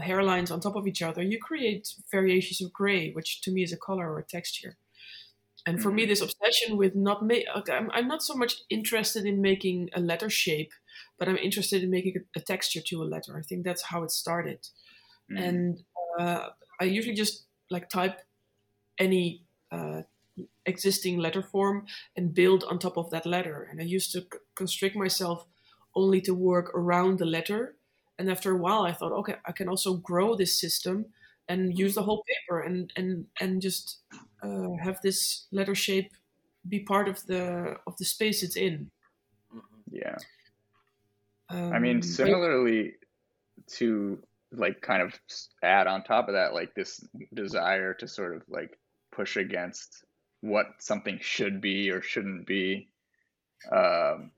[0.00, 3.72] hairlines on top of each other, you create variations of gray, which to me is
[3.72, 4.76] a color or a texture.
[5.64, 5.96] And for mm-hmm.
[5.96, 10.00] me, this obsession with not make, I'm, I'm not so much interested in making a
[10.00, 10.72] letter shape,
[11.18, 13.38] but I'm interested in making a, a texture to a letter.
[13.38, 14.66] I think that's how it started.
[15.30, 15.42] Mm-hmm.
[15.42, 15.82] And
[16.18, 16.48] uh,
[16.80, 18.20] I usually just like type
[18.98, 20.02] any uh,
[20.66, 21.86] existing letter form
[22.16, 23.68] and build on top of that letter.
[23.70, 25.46] And I used to c- constrict myself
[25.94, 27.76] only to work around the letter
[28.18, 31.06] and after a while i thought okay i can also grow this system
[31.48, 33.98] and use the whole paper and and and just
[34.42, 36.12] uh, have this letter shape
[36.68, 38.90] be part of the of the space it's in.
[39.90, 40.16] Yeah.
[41.48, 42.94] Um, i mean um, similarly
[43.76, 44.18] to
[44.52, 45.12] like kind of
[45.62, 48.78] add on top of that like this desire to sort of like
[49.10, 50.04] push against
[50.40, 52.88] what something should be or shouldn't be
[53.70, 54.30] um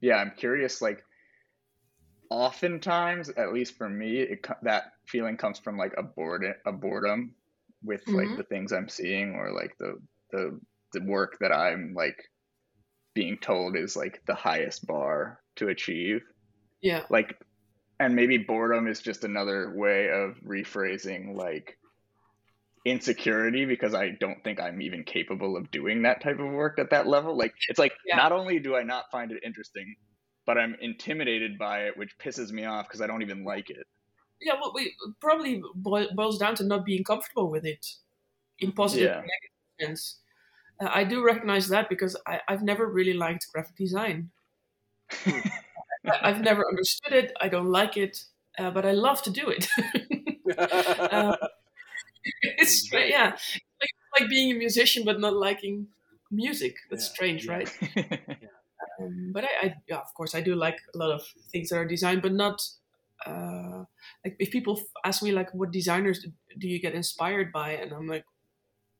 [0.00, 1.04] yeah i'm curious like
[2.30, 7.34] oftentimes, at least for me, it, that feeling comes from like a boredom, a boredom
[7.82, 8.14] with Mhm.
[8.14, 10.00] like the things I'm seeing or like the
[10.30, 10.60] the
[10.92, 12.16] the work that I'm like
[13.14, 16.22] being told is like the highest bar to achieve.
[16.80, 17.06] Yeah.
[17.10, 17.36] Like
[18.00, 21.78] and maybe boredom is just another way of rephrasing like
[22.84, 26.90] insecurity because I don't think I'm even capable of doing that type of work at
[26.90, 27.36] that level.
[27.36, 28.16] Like it's like Yeah.
[28.16, 29.94] not only do I not find it interesting,
[30.46, 33.86] but I'm intimidated by it, which pisses me off because I don't even like it.
[34.40, 37.96] Yeah, well, we probably boils down to not being comfortable with it,
[38.60, 39.22] in positive Yeah.
[39.22, 40.20] and negative sense.
[40.80, 44.30] Uh, I do recognize that because I, I've never really liked graphic design.
[46.06, 47.32] I, I've never understood it.
[47.40, 48.24] I don't like it,
[48.58, 49.66] uh, but I love to do it.
[51.12, 51.34] Um,
[52.42, 53.30] it's yeah,
[53.80, 55.88] like, like being a musician but not liking
[56.30, 56.76] music.
[56.90, 57.48] That's Yeah, strange, yeah.
[57.48, 57.70] right?
[59.00, 61.76] Um, but I, I, yeah, of course, I do like a lot of things that
[61.78, 62.62] are designed, but not
[63.26, 63.84] uh,
[64.24, 66.26] like if people ask me like, what designers
[66.58, 68.24] do you get inspired by, and I'm like,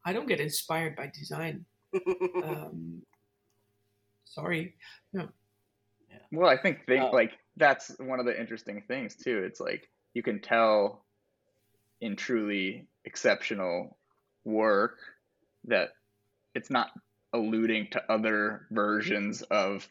[0.05, 1.65] I don't get inspired by design.
[2.45, 3.03] Um,
[4.25, 4.77] sorry.
[6.33, 9.43] Well, I think think Uh, like that's one of the interesting things too.
[9.45, 11.05] It's like you can tell
[12.01, 13.97] in truly exceptional
[14.45, 14.99] work
[15.65, 15.91] that
[16.55, 16.91] it's not
[17.33, 19.89] alluding to other versions of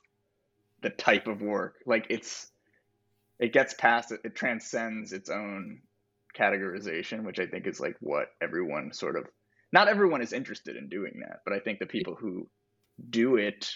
[0.82, 1.76] the type of work.
[1.86, 2.52] Like it's
[3.40, 5.82] it gets past it, it transcends its own
[6.38, 9.26] categorization, which I think is like what everyone sort of
[9.72, 12.50] not everyone is interested in doing that, but I think the people who
[13.10, 13.72] do it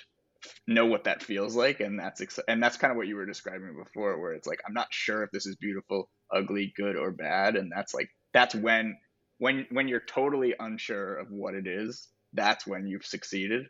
[0.68, 3.76] know what that feels like and that's and that's kind of what you were describing
[3.82, 7.56] before where it's like i'm not sure if this is beautiful ugly good or bad
[7.56, 8.98] and that's like that's when
[9.38, 13.66] when when you're totally unsure of what it is that's when you've succeeded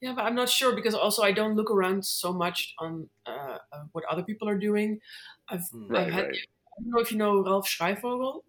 [0.00, 3.58] Yeah, but I'm not sure because also I don't look around so much on uh,
[3.72, 5.00] uh, what other people are doing.
[5.48, 5.88] I've, Hmm.
[5.88, 8.42] right I've had, right I don't know if you know Ralph Schraivogel.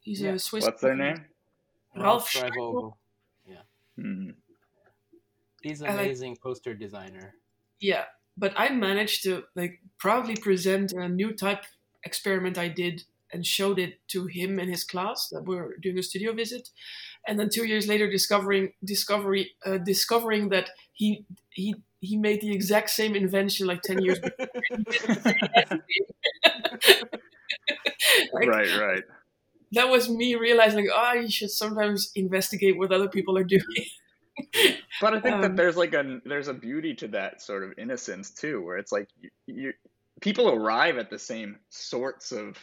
[0.00, 0.32] He's Yeah.
[0.32, 0.64] a Swiss.
[0.64, 1.26] what's their name
[1.94, 2.94] Ralph Schraivogel.
[3.96, 4.30] Hmm.
[5.62, 7.34] He's an I like- amazing poster designer.
[7.80, 8.04] Yeah,
[8.36, 11.64] but I managed to like proudly present a new type
[12.04, 15.98] experiment I did and showed it to him and his class that we were doing
[15.98, 16.70] a studio visit,
[17.26, 22.52] and then two years later discovering discovery uh, discovering that he he he made the
[22.52, 24.46] exact same invention like ten years before.
[28.32, 29.04] Like, right right
[29.72, 33.86] That was me realizing, like, oh, you should sometimes investigate what other people are doing.
[35.00, 37.72] but i think Um, that there's like a there's a beauty to that sort of
[37.78, 39.72] innocence too where it's like you, you
[40.20, 42.56] people arrive at the same sorts of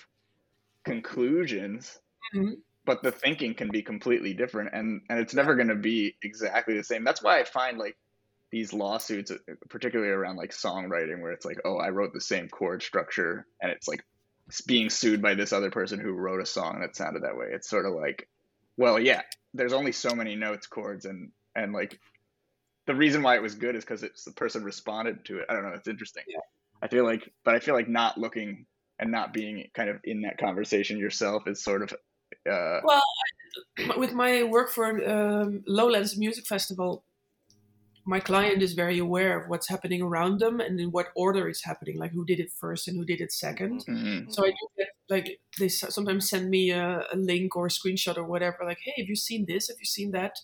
[0.86, 2.00] conclusions
[2.34, 2.62] Mhm.
[2.86, 6.76] But the thinking can be completely different and and it's never going to be exactly
[6.76, 7.04] the same.
[7.04, 7.98] That's why i find like
[8.52, 9.38] these lawsuits uh,
[9.70, 13.72] particularly around like songwriting where it's like oh i wrote the same chord structure and
[13.72, 14.04] it's like
[14.66, 17.48] being sued by this other person who wrote a song that sounded that way.
[17.52, 18.28] It's sort of like
[18.78, 19.22] well yeah
[19.54, 22.00] there's only so many notes chords and and like
[22.86, 25.46] the reason why it was good is because it's the person responded to it.
[25.50, 26.24] I don't know it's interesting.
[26.28, 26.40] Yeah.
[26.82, 28.66] i feel like but i feel like not looking
[29.00, 31.94] and not being kind of in that conversation yourself is sort of
[32.50, 33.02] uh Well,
[33.98, 37.06] with my work for um, Lowlands Music Festival,
[38.06, 41.64] my client is very aware of what's happening around them and in what order it's
[41.64, 43.86] happening, like who did it first and who did it second.
[43.88, 44.28] mhm.
[44.28, 48.18] So I do get like they sometimes send me a, a link or a screenshot
[48.18, 49.70] or whatever, like, "Hey, have you seen this?
[49.70, 50.40] Have you seen that?"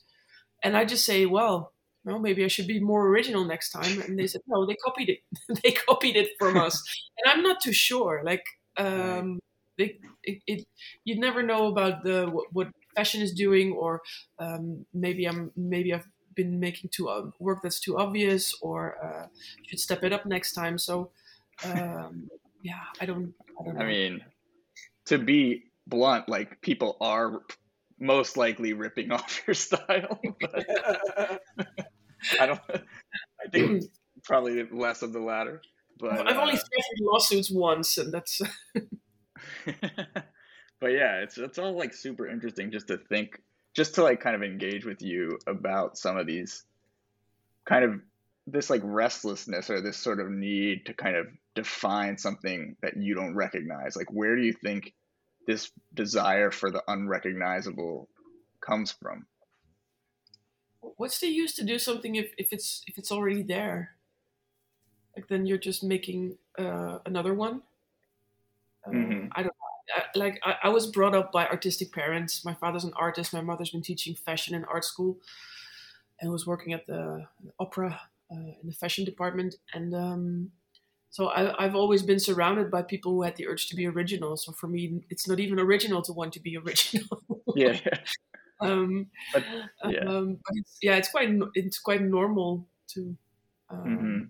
[0.63, 1.73] And I just say, "Well,
[2.05, 5.09] well, maybe I should be more original next time." And they said, "No, they copied
[5.09, 5.19] it.
[5.63, 6.81] they copied it from us."
[7.17, 8.23] And I'm not too sure.
[8.25, 8.45] Like,
[8.77, 9.39] um,
[9.77, 10.67] they, it, it,
[11.03, 14.01] you never know about the what, what fashion is doing, or
[14.39, 19.27] um, maybe I'm maybe I've been making too uh, work that's too obvious, or uh,
[19.67, 20.77] should step it up next time.
[20.77, 21.11] So,
[21.63, 22.29] um,
[22.63, 23.33] yeah, I don't.
[23.59, 23.81] I don't know.
[23.81, 24.21] I mean,
[25.05, 27.41] to be blunt, like people are
[27.99, 30.19] most likely ripping off your style.
[30.39, 30.65] But
[32.39, 32.61] I don't.
[32.69, 33.83] I think
[34.23, 35.61] probably less of the latter.
[35.99, 38.41] But I've only uh, threatened lawsuits once, and that's
[40.79, 43.41] but yeah, it's it's all like super interesting just to think,
[43.73, 46.63] just to like kind of engage with you about some of these
[47.65, 48.01] kind of
[48.47, 53.15] this like restlessness or this sort of need to kind of define something that you
[53.15, 53.95] don't recognize.
[53.95, 54.93] Like, where do you think
[55.47, 58.09] this desire for the unrecognizable
[58.61, 59.25] comes from?
[60.97, 63.95] what's the use to do something if, if it's if it's already there?
[65.15, 67.63] Like then you're just making uh, another one.
[68.85, 69.29] Uh, Mhm.
[69.31, 69.50] I don't
[70.15, 70.39] like.
[70.43, 72.43] I, I was brought up by artistic parents.
[72.45, 73.33] My father's an artist.
[73.33, 75.19] My mother's been teaching fashion in art school,
[76.19, 77.27] and was working at the
[77.59, 77.99] opera
[78.31, 79.55] uh, in the fashion department.
[79.73, 80.51] And um,
[81.09, 84.37] so I, I've always been surrounded by people who had the urge to be original.
[84.37, 87.23] So for me, it's not even original to want to be original.
[87.55, 87.79] Yeah,
[88.61, 89.43] um, But,
[89.85, 90.05] yeah.
[90.07, 93.17] um, but it's, yeah, it's quite it's quite normal to
[93.69, 94.29] um, Mhm.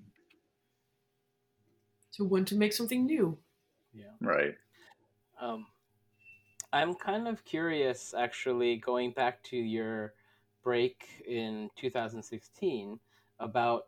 [2.14, 3.38] to want to make something new.
[3.93, 4.12] Yeah.
[4.20, 4.55] Right.
[5.42, 5.66] Um,
[6.72, 10.14] I'm kind of curious, actually, going back to your
[10.64, 13.00] break in 2016
[13.39, 13.88] about,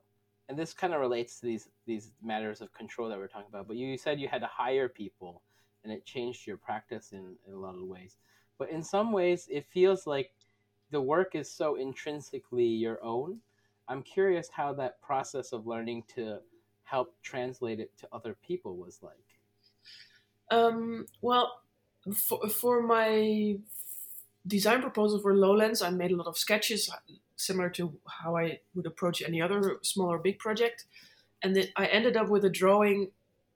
[0.49, 3.67] and this kind of relates to these these matters of control that we're talking about.
[3.67, 5.43] But you said you had to hire people,
[5.83, 8.17] and it changed your practice in, in a lot of ways.
[8.57, 10.31] But in some ways, it feels like
[10.89, 13.39] the work is so intrinsically your own.
[13.87, 16.39] I'm curious how that process of learning to
[16.83, 19.32] help translate it to other people was like.
[20.53, 21.61] Um, well,
[22.13, 23.57] for, for my
[24.45, 26.91] design proposal for Lowlands, I made a lot of sketches,
[27.35, 30.85] similar to how I would approach any other small or big project.
[31.41, 33.11] And then I ended up with a drawing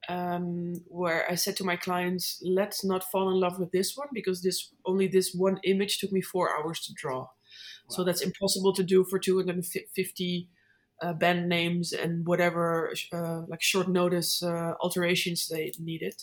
[0.10, 4.08] um, where I said to my clients, "Let's not fall in love with this one
[4.14, 7.28] because this only this one image took me four hours to draw.
[7.90, 10.50] So that's impossible to do for 250
[11.02, 16.16] uh, band names and whatever uh, like short notice uh, alterations they needed."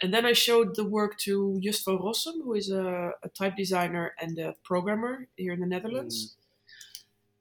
[0.00, 3.56] And then I showed the work to Just van Rossum, who is a, a type
[3.56, 6.36] designer and a programmer here in the Netherlands.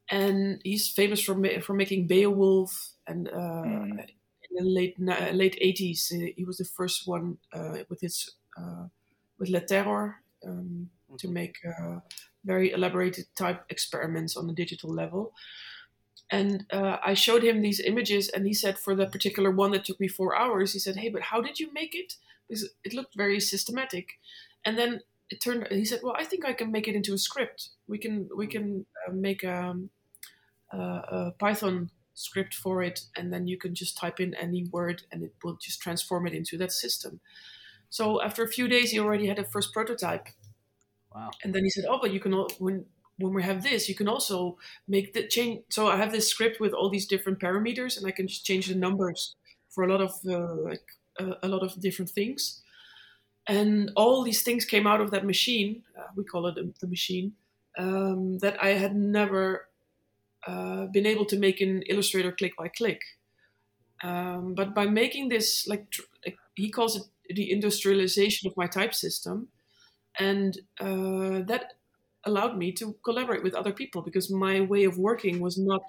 [0.10, 4.06] And he's famous for ma- for making Beowolf, and uh, Mm.
[4.50, 8.88] in the late late eighties, uh, he was the first one uh, with his uh,
[9.40, 11.34] with LettError um, to Mhm.
[11.34, 12.02] make uh,
[12.44, 15.34] very elaborated type experiments on a digital level.
[16.32, 19.86] And uh, I showed him these images, and he said, for the particular one that
[19.86, 22.16] took me four hours, he said, "Hey, but how did you make it?
[22.50, 24.20] It looked very systematic."
[24.66, 25.68] And then it turned.
[25.72, 27.70] He said, "Well, I think I can make it into a script.
[27.88, 29.90] We can we can uh, make um,
[30.72, 35.04] a, a Python script for it, and then you can just type in any word,
[35.12, 37.22] and it will just transform it into that system."
[37.90, 40.30] So after a few days, he already had a first prototype,
[41.14, 41.40] Wow.
[41.44, 42.86] and then he said, "Oh, but you can when
[43.18, 46.60] when we have this, you can also make the change." So I have this script
[46.60, 49.36] with all these different parameters, and I can just change the numbers
[49.70, 50.86] for a lot of uh, like
[51.20, 52.62] a, lot of different things.
[53.48, 55.84] And all these things came out of that machine.
[55.98, 57.34] Uh, we call it the, the machine
[57.78, 59.68] um, that I had never
[60.48, 63.02] uh, been able to make in Illustrator click by click.
[64.04, 67.04] Um, but by making this, like tr- like, he calls it
[67.34, 69.48] the industrialization of my type system,
[70.20, 71.74] and uh, that
[72.26, 75.84] allowed me to collaborate with other people because my way of working was not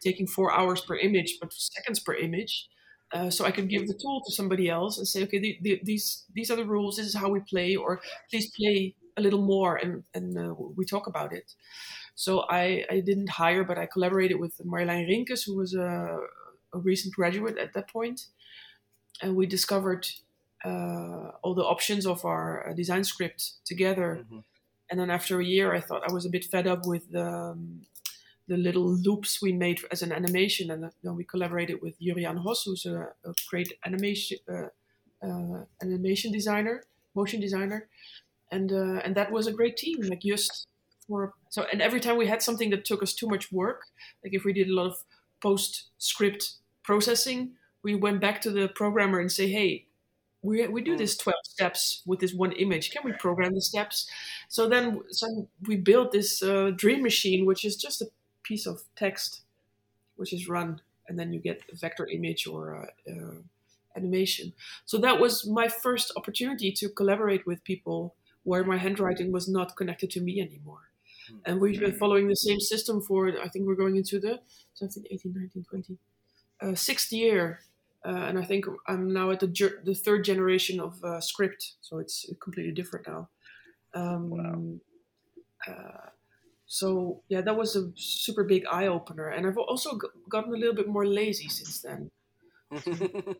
[0.00, 2.68] taking four hours per image, but seconds per image.
[3.12, 5.80] Uh, so I could give the tool to somebody else and say, okay, the, the,
[5.82, 6.96] these these are the rules.
[6.96, 8.00] This is how we play, or
[8.30, 11.54] please play a little more, and and uh, we talk about it.
[12.14, 16.18] So I, I didn't hire, but I collaborated with Marjolein Rinkes, who was a,
[16.72, 18.26] a recent graduate at that point,
[19.22, 20.08] and we discovered
[20.64, 24.26] uh, all the options of our uh, design script together.
[24.30, 24.44] Mhm.
[24.90, 27.86] And then after a year, I thought I was a bit fed up with um,
[28.48, 32.64] the little loops we made as an animation, and then we collaborated with Jurian Hoss,
[32.64, 34.68] who's a, a great animation uh,
[35.26, 36.84] uh, animation designer,
[37.14, 37.88] motion designer,
[38.50, 40.00] and uh, and that was a great team.
[40.02, 40.68] Like just
[41.08, 43.82] for so, and every time we had something that took us too much work,
[44.22, 45.04] like if we did a lot of
[45.42, 49.86] post script processing, we went back to the programmer and say, hey.
[50.42, 52.92] We, we do this 12 steps with this one image.
[52.92, 54.08] Can we program the steps?
[54.48, 58.06] So then so we built this uh, dream machine, which is just a
[58.46, 59.42] piece of text,
[60.16, 63.34] which is run, and then you get a vector image or uh, uh,
[63.96, 64.52] animation.
[64.84, 69.76] So that was my first opportunity to collaborate with people where my handwriting was not
[69.76, 70.90] connected to me anymore.
[71.28, 71.38] Hmm.
[71.44, 74.40] And we've been following the same system for, I think we're going into the
[74.74, 75.98] 17, 18, 19, 20,
[76.62, 77.60] uh, sixth year.
[78.04, 81.72] Uh, and I think I'm now at the, ger- the third generation of uh, script,
[81.80, 83.28] so it's completely different now.
[83.94, 84.80] Um,
[85.66, 86.10] Wow.
[86.66, 90.56] So yeah, that was a super big eye opener, and I've also g- gotten a
[90.56, 92.10] little bit more lazy since then.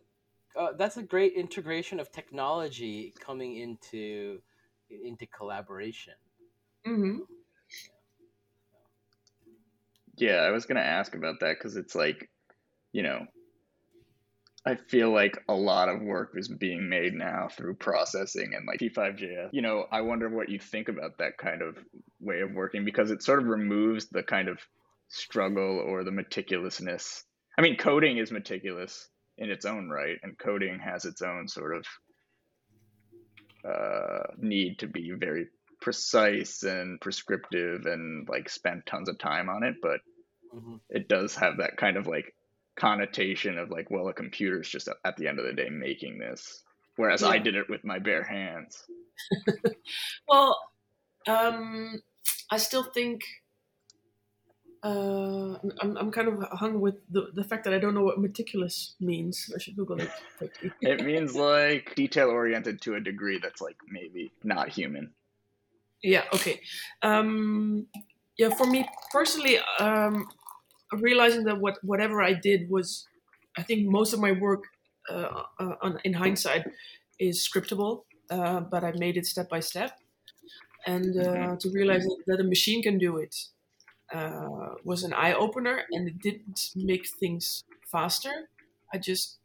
[0.56, 4.40] uh, that's a great integration of technology coming into
[4.90, 6.14] into collaboration.
[6.84, 7.18] hmm
[10.16, 12.30] Yeah, I was gonna ask about that because it's like,
[12.92, 13.26] you know,
[14.66, 18.80] I feel like a lot of work is being made now through processing and like
[18.80, 19.50] P5JS.
[19.52, 21.78] You know, I wonder what you think about that kind of
[22.18, 24.58] way of working because it sort of removes the kind of
[25.08, 27.22] struggle or the meticulousness.
[27.56, 29.08] I mean, coding is meticulous
[29.38, 31.86] in its own right, and coding has its own sort of
[33.64, 35.46] uh, need to be very
[35.80, 40.00] precise and prescriptive and like spend tons of time on it, but
[40.52, 40.80] Mhm.
[40.88, 42.34] it does have that kind of like
[42.76, 46.62] connotation of like, well, a computer's just at- the end of the day making this,
[46.96, 48.84] whereas I did it with my bare hands.
[50.28, 50.58] Well,
[51.26, 52.02] um,
[52.50, 53.22] I still think
[54.82, 58.20] uh, I'm, I'm kind of hung with the, the fact that I don't know what
[58.20, 59.50] meticulous means.
[59.54, 60.10] I should Google it.
[60.80, 65.12] it means like detail oriented to a degree that's like maybe not human.
[66.02, 66.22] Yeah.
[66.32, 66.60] Okay.
[67.02, 67.86] Um,
[68.36, 68.50] yeah.
[68.50, 70.28] For me personally, um,
[70.92, 73.06] realizing that what whatever I did was,
[73.56, 74.64] I think most of my work,
[75.10, 76.66] uh, uh, on, in hindsight,
[77.18, 79.98] is scriptable, uh, but I made it step by step,
[80.86, 81.56] and uh, mm-hmm.
[81.56, 83.34] to realize that a machine can do it
[84.12, 88.48] uh, was an eye opener, and it didn't make things faster.
[88.92, 89.38] I just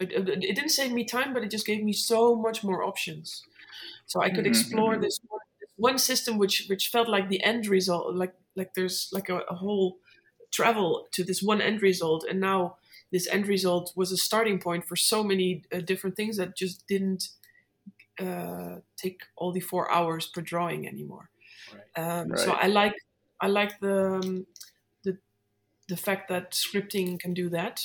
[0.00, 3.42] it, it, didn't save me time, but it just gave me so much more options.
[4.06, 4.46] So I could mm-hmm.
[4.46, 5.02] explore mm-hmm.
[5.02, 5.40] this one,
[5.76, 9.54] one, system, which which felt like the end result, like like there's like a, a
[9.54, 9.98] whole
[10.50, 12.76] travel to this one end result, and now
[13.10, 16.86] this end result was a starting point for so many uh, different things that just
[16.86, 17.30] didn't
[18.20, 21.30] uh, take all the four hours per drawing anymore.
[21.72, 22.02] Right.
[22.02, 22.38] Um, right.
[22.38, 22.94] So I like
[23.40, 24.46] I like the um,
[25.04, 25.18] the
[25.88, 27.84] the fact that scripting can do that,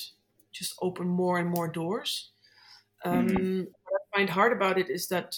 [0.51, 2.32] just open more and more doors.
[3.05, 3.59] Um, mm-hmm.
[3.59, 5.38] What I find hard about it is that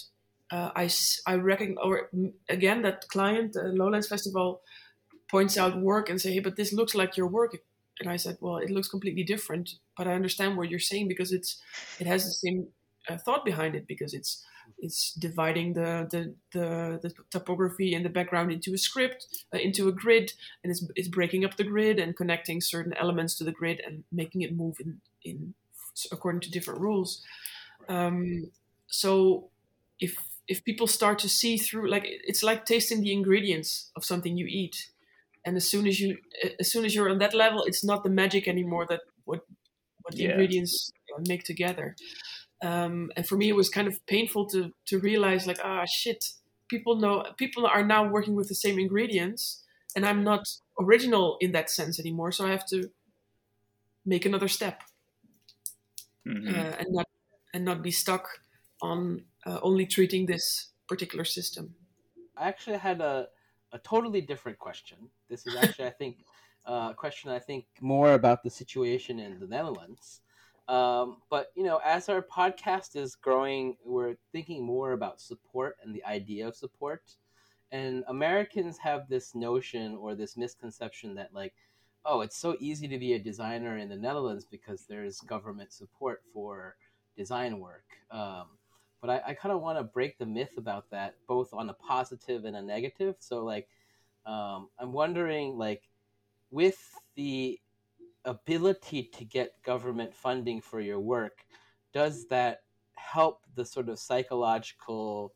[0.50, 0.88] uh, I
[1.26, 2.10] I reckon or
[2.48, 4.62] again that client uh, Lowlands Festival
[5.30, 7.56] points out work and say, hey, but this looks like your work.
[8.00, 11.32] And I said, well, it looks completely different, but I understand what you're saying because
[11.32, 11.60] it's
[11.98, 12.68] it has the same
[13.08, 14.44] uh, thought behind it because it's
[14.78, 19.88] it's dividing the, the, the, the typography and the background into a script, uh, into
[19.88, 23.52] a grid, and it's, it's breaking up the grid and connecting certain elements to the
[23.52, 25.54] grid and making it move in, in
[26.12, 27.22] according to different rules.
[27.88, 28.50] Um,
[28.88, 29.50] so
[30.00, 30.16] if
[30.48, 34.46] if people start to see through, like it's like tasting the ingredients of something you
[34.46, 34.90] eat,
[35.46, 36.18] and as soon as you
[36.60, 39.40] as soon as you're on that level, it's not the magic anymore that what
[40.02, 40.30] what the yeah.
[40.30, 40.90] ingredients
[41.26, 41.96] make together.
[42.62, 46.24] Um, and for me, it was kind of painful to to realize like ah shit,
[46.68, 49.62] people know people are now working with the same ingredients,
[49.94, 50.42] and I'm not
[50.80, 52.32] original in that sense anymore.
[52.32, 52.90] So I have to
[54.04, 54.82] make another step
[56.26, 56.48] mm-hmm.
[56.48, 57.06] uh, and not
[57.54, 58.26] and not be stuck
[58.82, 61.74] on uh, only treating this particular system.
[62.36, 63.28] I actually had a
[63.72, 64.98] a totally different question.
[65.28, 66.18] This is actually I think
[66.66, 70.20] uh, a question I think more about the situation in the Netherlands.
[70.68, 75.94] Um, but you know, as our podcast is growing, we're thinking more about support and
[75.94, 77.02] the idea of support.
[77.72, 81.54] And Americans have this notion or this misconception that like,
[82.04, 86.22] oh, it's so easy to be a designer in the Netherlands because there's government support
[86.32, 86.76] for
[87.16, 87.84] design work.
[88.10, 88.46] Um,
[89.06, 91.74] but I, I kind of want to break the myth about that, both on a
[91.74, 93.14] positive and a negative.
[93.20, 93.68] So like,
[94.26, 95.82] um, I'm wondering like,
[96.50, 97.60] with the
[98.24, 101.44] ability to get government funding for your work,
[101.92, 102.62] does that
[102.94, 105.32] help the sort of psychological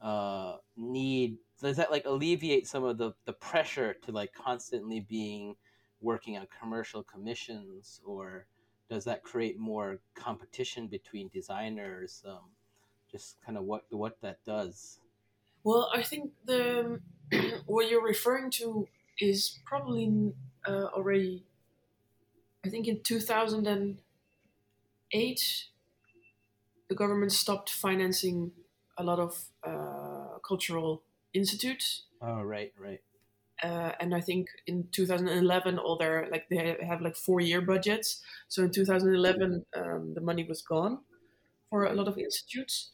[0.00, 1.38] uh, need?
[1.60, 5.56] Does that like alleviate some of the, the pressure to like constantly being
[6.00, 8.46] working on commercial commissions, or
[8.88, 12.22] does that create more competition between designers?
[12.26, 12.50] Um,
[13.10, 14.98] just kind of what what that does.
[15.64, 17.00] Well, I think the
[17.66, 18.88] what you're referring to
[19.18, 20.32] is probably
[20.66, 21.44] uh, already
[22.64, 25.64] I think in 2008,
[26.88, 28.52] the government stopped financing
[28.98, 31.02] a lot of uh, cultural
[31.32, 32.04] institutes.
[32.20, 33.00] Oh, right, right.
[33.62, 38.22] Uh, and I think in 2011, all their like they have like four year budgets.
[38.48, 41.00] So in 2011, um, the money was gone
[41.68, 42.90] for a lot of institutes.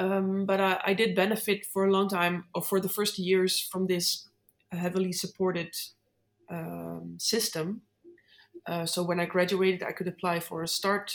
[0.00, 3.60] Um, but I, I, did benefit for a long time, or for the first years,
[3.60, 4.26] from this
[4.72, 5.74] heavily supported
[6.50, 7.82] um, system
[8.66, 11.14] uh, so when I graduated, I could apply for a start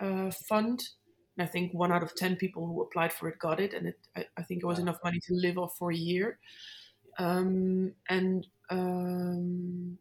[0.00, 0.88] uh, fund.
[1.36, 3.72] And I think one out of 10 people who applied for it got it.
[3.72, 6.38] And it, I, I think it was enough money to live off for a year.
[7.18, 9.98] Um, and um,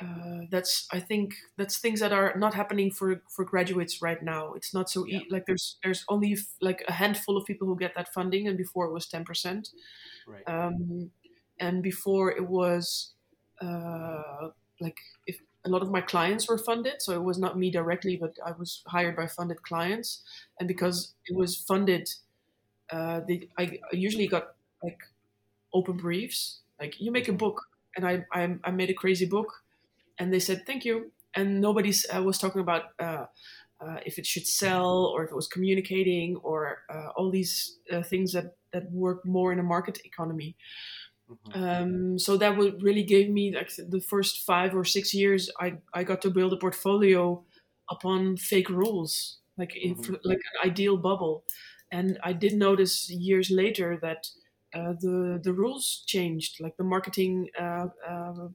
[0.00, 4.52] uh, that's I think that's things that are not happening for for graduates right now.
[4.54, 7.76] It's not so e- like there's there's only f- like a handful of people who
[7.76, 9.70] get that funding, and before it was ten percent,
[10.26, 10.42] right.
[10.46, 11.10] um,
[11.58, 13.12] and before it was
[13.60, 17.68] uh, like if a lot of my clients were funded, so it was not me
[17.70, 20.22] directly, but I was hired by funded clients,
[20.60, 22.08] and because it was funded,
[22.90, 25.00] uh, they, I, I usually got like
[25.74, 27.62] open briefs, like you make a book,
[27.96, 29.64] and I I, I made a crazy book,
[30.18, 32.82] and they said thank you, and nobody uh, was talking about.
[32.98, 33.26] Uh,
[33.80, 38.02] uh, if it should sell or if it was communicating or uh, all these uh,
[38.02, 40.56] things that, that work more in a market economy.
[41.30, 41.62] Mm-hmm.
[41.62, 45.50] Um, so that would really gave me like the first five or six years.
[45.60, 47.44] I I got to build a portfolio
[47.90, 50.14] upon fake rules, like mm-hmm.
[50.24, 51.44] like an ideal bubble.
[51.90, 54.26] And I did notice years later that
[54.74, 56.60] uh, the the rules changed.
[56.60, 58.48] Like the marketing uh, uh,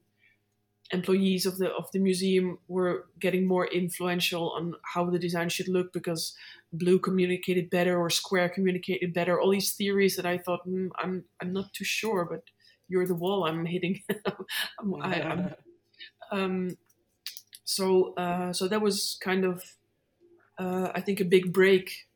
[0.94, 5.68] employees of the of the museum were getting more influential on how the design should
[5.68, 6.34] look because
[6.72, 9.40] blue communicated better or square communicated better.
[9.40, 12.44] All these theories that I thought mm, I'm I'm not too sure, but
[12.88, 14.02] you're the wall I'm hitting.
[14.78, 15.54] I'm, I, am
[16.30, 16.76] um,
[17.64, 19.62] so uh, so that was kind of
[20.58, 22.06] uh, I think a big break,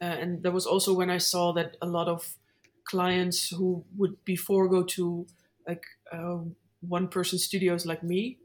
[0.00, 2.36] uh, and that was also when I saw that a lot of
[2.84, 5.26] clients who would before go to
[5.66, 6.38] like uh,
[6.88, 8.38] one person studios like me,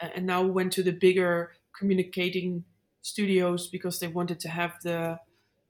[0.00, 2.64] and now went to the bigger communicating
[3.02, 5.18] studios because they wanted to have the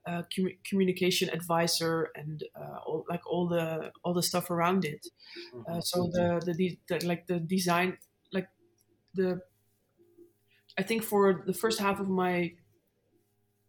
[0.07, 5.07] uh, com- communication advisor and uh, all, like all the all the stuff around it.
[5.69, 7.99] Uh, so the, the, the like the design
[8.33, 8.49] like
[9.15, 9.41] the
[10.79, 12.53] I think for the first half of my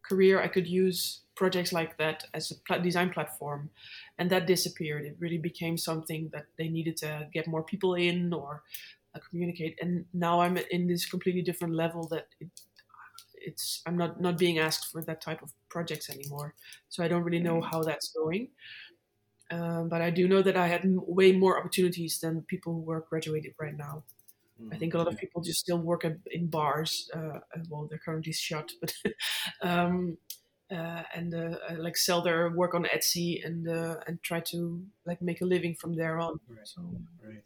[0.09, 3.69] career I could use projects like that as a pl- design platform
[4.17, 5.05] and that disappeared.
[5.05, 8.63] It really became something that they needed to get more people in or
[9.15, 12.49] uh, communicate and now i'm in this completely different level that it,
[13.35, 16.55] it's i'm not not being asked for that type of projects anymore.
[16.89, 18.49] So i don't really know how that's going.
[19.49, 22.91] Um, but i do know that i had m- way more opportunities than people who
[22.91, 24.03] are graduated right now
[24.71, 27.09] I think a lot of people just still work at, in bars.
[27.13, 27.39] Uh,
[27.69, 28.93] well, they're currently shut, but
[29.61, 30.17] um,
[30.71, 34.85] uh, and uh, uh, like sell their work on Etsy and uh, and try to
[35.05, 36.39] like make a living from there on.
[36.49, 36.67] Right.
[36.67, 36.81] So
[37.23, 37.43] Right.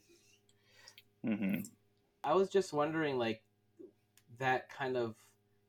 [1.24, 1.62] hmm
[2.24, 3.41] I was just wondering, like,
[4.38, 5.16] that kind of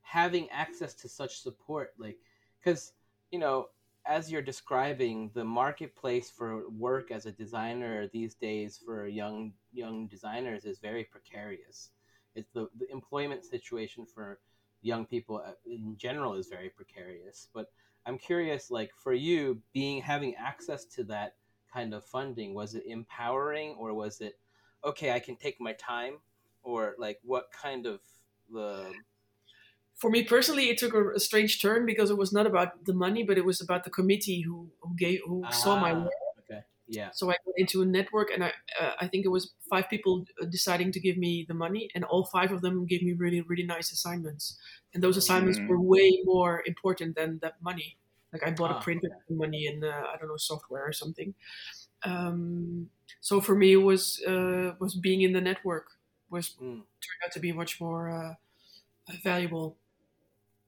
[0.03, 2.19] having access to such support, like,
[2.59, 2.93] because
[3.31, 3.69] you know,
[4.07, 10.07] as you're describing, the marketplace for work as a designer these days for young young
[10.09, 11.91] designers is very precarious.
[12.35, 14.41] It's the, the employment situation for
[14.81, 17.49] young people uh, in general is very precarious.
[17.55, 17.71] But
[18.07, 21.37] I'm curious, like, for you, being having access to that
[21.73, 24.39] kind of funding, was it empowering or was it
[24.85, 25.13] okay?
[25.13, 26.19] I can take my time
[26.63, 28.01] or like what kind of
[28.51, 28.93] the
[30.03, 32.95] for me personally, it took a, a strange turn because it was not about the
[32.95, 36.15] money, but it was about the committee who who gave who saw my Ah, work.
[36.39, 39.53] okay yeah So I went into a network, and I uh, I think it was
[39.69, 43.03] five people uh, deciding to give me the money, and all five of them gave
[43.03, 44.59] me really really nice assignments,
[44.95, 45.69] and those assignments Mm.
[45.69, 47.99] were way more important than that money.
[48.33, 50.93] Like I bought Ah, a printer with money and uh, I don't know software or
[50.95, 51.35] something.
[52.05, 52.91] Um,
[53.21, 55.93] so for me, it was uh, was being in the network
[56.31, 56.83] was Mm.
[57.03, 58.35] turned out to be much more uh,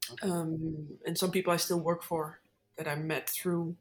[0.08, 0.32] valuable.
[0.32, 2.40] Um, and some people I still work for
[2.76, 3.76] that I met through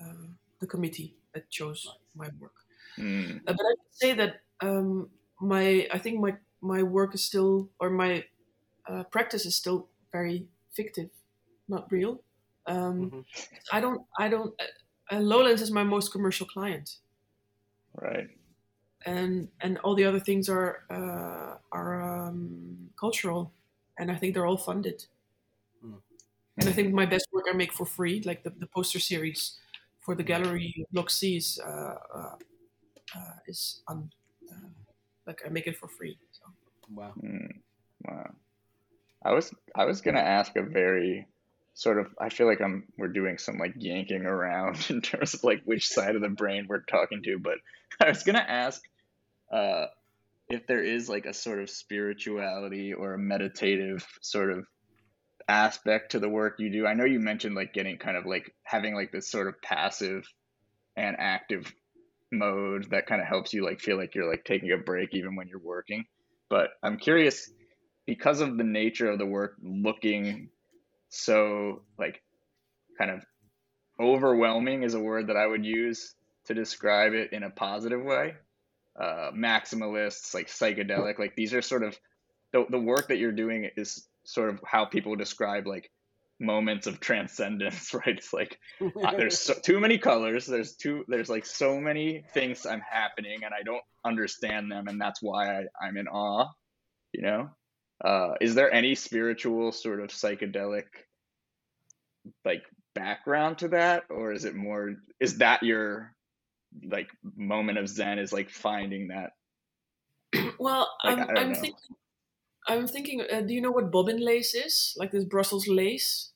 [0.00, 0.28] uh,
[0.60, 1.96] the committee that chose Nice.
[2.14, 2.54] my work.
[2.98, 3.40] Mm.
[3.46, 5.10] Uh, but I would say that um,
[5.40, 8.24] my I think my my work is still or my
[8.88, 11.10] uh, practice is still very fictive,
[11.68, 12.22] not real.
[12.66, 13.24] Um, Mhm.
[13.72, 14.54] I don't I don't.
[15.10, 16.98] Uh, Lowlands is my most commercial client,
[17.94, 18.30] Right.
[19.04, 23.52] and and all the other things are uh, are um, cultural,
[23.98, 25.06] and I think they're all funded.
[26.58, 29.58] And I think my best work I make for free, like the, the poster series
[30.00, 32.36] for the gallery Block C is uh, uh,
[33.14, 34.10] uh, is on
[34.50, 34.68] uh,
[35.26, 36.16] like I make it for free.
[36.32, 36.44] So.
[36.94, 37.60] wow Mm.
[38.04, 38.30] Wow.
[39.24, 41.26] I was I was gonna ask a very
[41.74, 45.44] sort of I feel like I'm we're doing some like yanking around in terms of
[45.44, 47.58] like which side of the brain we're talking to, but
[48.00, 48.80] I was gonna ask
[49.52, 49.86] uh
[50.48, 54.66] if there is like a sort of spirituality or a meditative sort of
[55.48, 56.86] aspect to the work you do.
[56.86, 60.26] I know you mentioned like getting kind of like having like this sort of passive
[60.96, 61.72] and active
[62.32, 65.36] mode that kind of helps you like feel like you're like taking a break even
[65.36, 66.04] when you're working.
[66.48, 67.50] But I'm curious
[68.06, 70.48] because of the nature of the work looking
[71.08, 72.22] so like
[72.98, 73.24] kind of
[74.00, 76.14] overwhelming is a word that I would use
[76.46, 78.34] to describe it in a positive way.
[78.98, 81.98] Uh, maximalists, like psychedelic, like these are sort of
[82.52, 85.90] the, the work that you're doing is sort of how people describe like
[86.38, 88.18] moments of transcendence, right?
[88.18, 90.46] It's like uh, there's so, too many colors.
[90.46, 95.00] There's too there's like so many things I'm happening and I don't understand them, and
[95.00, 96.48] that's why I, I'm in awe.
[97.12, 97.50] You know,
[98.04, 100.84] uh, is there any spiritual sort of psychedelic
[102.44, 102.62] like
[102.94, 106.12] background to that, or is it more is that your
[106.84, 109.30] like moment of zen is like finding that
[110.58, 111.96] Well, Like, I'm, I'm thinking.
[112.66, 113.22] I'm thinking.
[113.22, 114.94] Uh, do you know what bobbin lace is?
[114.96, 116.32] Like this Brussels lace.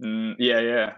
[0.00, 0.96] mm, yeah yeah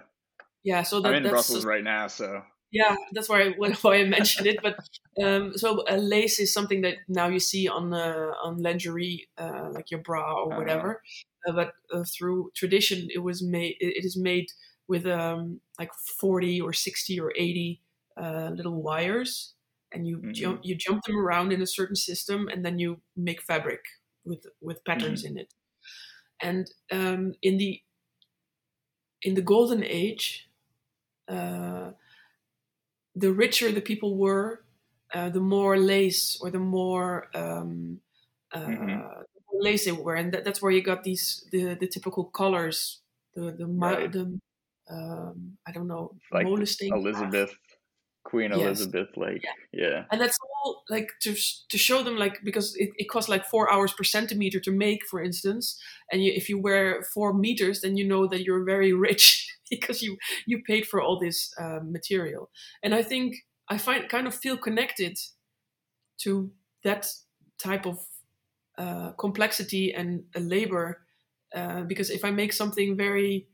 [0.62, 0.82] Yeah.
[0.82, 2.42] So that, i'm in that's brussels right now so
[2.72, 2.96] yeah.
[3.12, 4.62] That's why I, why I mentioned it.
[4.62, 4.76] But
[5.22, 9.70] um, so a lace is something that now you see on uh, on lingerie, uh,
[9.72, 10.52] like your bra or Uh-huh.
[10.52, 11.02] whatever.
[11.46, 13.76] Uh, but uh, through tradition, it was made.
[13.80, 14.46] It, is made
[14.88, 17.82] with um, like forty or sixty or eighty
[18.16, 19.54] uh, little wires,
[19.92, 20.30] and you Mhm.
[20.30, 23.80] jump you jump them around in a certain system, and then you make fabric
[24.24, 25.54] with with patterns in it.
[26.42, 27.82] And um, in the
[29.22, 30.48] in the golden age,
[31.28, 31.92] uh,
[33.14, 34.64] the richer the people were,
[35.12, 38.00] uh, the more lace or the more um,
[38.52, 39.10] uh, Mhm.
[39.52, 43.02] lace they were, and that, that's where you got these the, the typical colors,
[43.34, 44.10] the the, Right.
[44.12, 44.40] the
[44.88, 46.52] um, I don't know Like
[46.90, 47.56] Elizabeth,
[48.24, 48.60] Queen Yes.
[48.60, 49.42] Elizabeth, like
[49.72, 50.04] yeah.
[50.12, 51.34] and that's all like to
[51.68, 55.06] to show them like because it, it costs like four hours per centimeter to make
[55.06, 55.80] for instance
[56.12, 60.02] and you, if you wear four meters then you know that you're very rich because
[60.02, 60.16] you
[60.46, 62.50] you paid for all this uh, material
[62.82, 63.36] and i think
[63.68, 65.18] i find kind of feel connected
[66.18, 66.50] to
[66.84, 67.06] that
[67.58, 67.98] type of
[68.78, 71.00] uh, complexity and uh, labor
[71.54, 73.46] uh, because if i make something very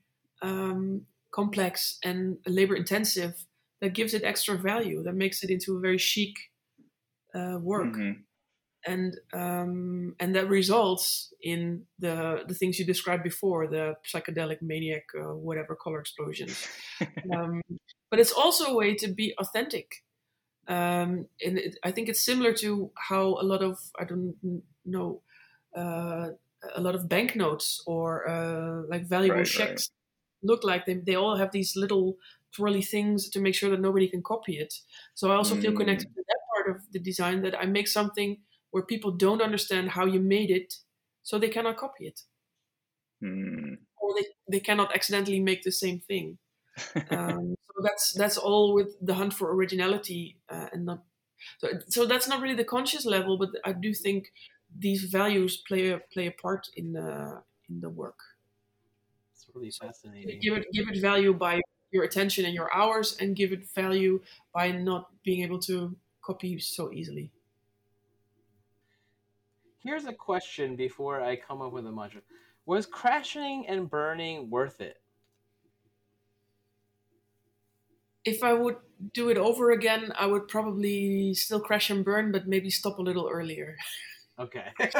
[0.42, 3.46] um, complex and labor intensive
[3.80, 6.34] that gives it extra value that makes it into a very chic
[7.34, 8.24] uh, work Mhm.
[8.86, 15.04] and um, and that results in the the things you described before the psychedelic maniac
[15.18, 16.66] uh, whatever color explosions
[17.34, 17.62] um,
[18.10, 20.04] but it's also a way to be authentic
[20.68, 24.36] um, and it, I think it's similar to how a lot of I don't
[24.84, 25.22] know
[25.76, 26.30] uh,
[26.74, 29.46] a lot of banknotes or uh, like valuable right.
[29.46, 29.90] checks
[30.46, 30.86] look like.
[30.86, 32.16] They they all have these little
[32.52, 34.74] twirly things to make sure that nobody can copy it.
[35.14, 35.72] So I also feel Mm.
[35.72, 39.90] connected to that part of the design that I make something where people don't understand
[39.90, 40.74] how you made it,
[41.22, 42.22] so they cannot copy it
[43.22, 43.86] Mm.
[43.96, 46.38] or they, they cannot accidentally make the same thing.
[47.10, 51.04] Um, so that's that's all with the hunt for originality uh, and not
[51.58, 54.32] so, so that's not really the conscious level, but I do think
[54.74, 58.18] these values play a play a part in the in the work.
[59.62, 60.40] It's really fascinating.
[60.40, 64.22] Give it give it value by your attention and your hours, and give it value
[64.52, 67.32] by not being able to copy so easily.
[69.78, 72.20] Here's a question before I come up with a mantra.
[72.66, 75.00] Was crashing and burning worth it?
[78.24, 78.76] If I would
[79.14, 83.02] do it over again, I would probably still crash and burn, but maybe stop a
[83.02, 83.76] little earlier.
[84.38, 84.68] Okay.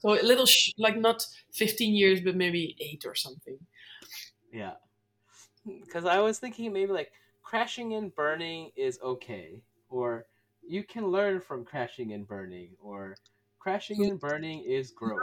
[0.00, 3.58] So a little, sh- like not 15 years, but maybe eight or something.
[4.52, 4.74] yeah.
[5.66, 7.10] Because I was thinking maybe like
[7.42, 10.26] crashing and burning is okay, or
[10.66, 13.16] you can learn from crashing and burning, or
[13.58, 15.18] crashing and burning is gross.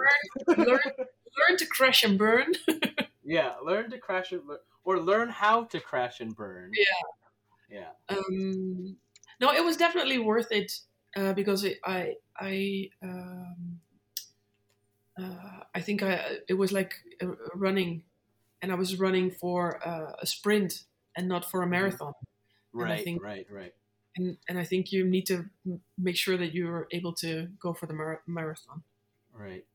[0.48, 2.54] learn, learn to crash and burn.
[3.26, 6.72] Yeah, learn to crash and learn, or learn how to crash and burn.
[6.76, 7.90] Yeah.
[8.10, 8.18] Yeah.
[8.18, 8.98] Um,
[9.40, 10.74] no, it was definitely worth it
[11.16, 13.80] uh, because it, I I um,
[15.20, 18.04] uh, I think I it was like uh, running,
[18.62, 20.84] and I was running for uh, a sprint
[21.16, 22.14] and not for a marathon.
[22.74, 23.74] And I Right, think- right, right.
[24.16, 27.74] And and I think you need to m- make sure that you're able to go
[27.74, 28.84] for the mar- marathon.
[29.34, 29.66] Right.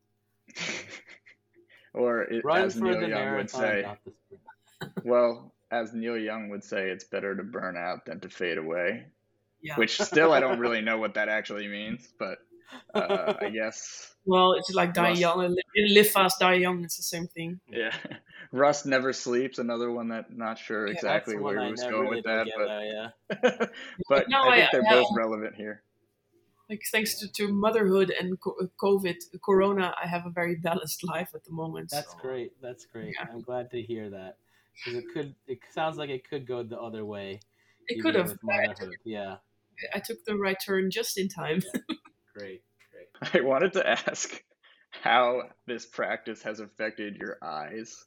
[1.95, 6.91] or it, Run as Neil Young would say, the well, as Neil Young would say,
[6.91, 9.07] it's better to burn out than to fade away.
[9.63, 9.77] Yeah.
[9.77, 12.39] Which still, I don't really know what that actually means, but
[12.95, 15.21] uh, I guess Well, it's like die Rust.
[15.21, 16.85] young, live fast, die young.
[16.85, 17.61] It's the same thing.
[17.71, 17.95] yeah.
[18.53, 19.59] Rust never sleeps.
[19.59, 22.47] Another one that not sure Yeah, exactly where one he was never going with that,
[22.47, 22.81] get, but
[23.61, 23.67] yeah.
[24.09, 25.83] but No, I think I- they're I- both relevant here.
[26.71, 31.31] Like thanks to, to motherhood and uh, COVID, Corona, I have a very balanced life
[31.35, 31.89] at the moment.
[31.91, 32.53] That's so- great.
[32.63, 33.15] That's great.
[33.19, 33.27] Yeah.
[33.33, 34.37] I'm glad to hear that
[34.75, 35.35] because it could.
[35.47, 37.41] It sounds like it could go the other way.
[37.89, 38.29] It could have.
[38.29, 38.97] with I, motherhood.
[39.05, 39.37] Yeah.
[39.95, 41.63] I took the right turn just in time.
[42.37, 42.63] Great.
[42.93, 43.35] Great.
[43.35, 44.43] I wanted to ask
[44.91, 48.07] how this practice has affected your eyes.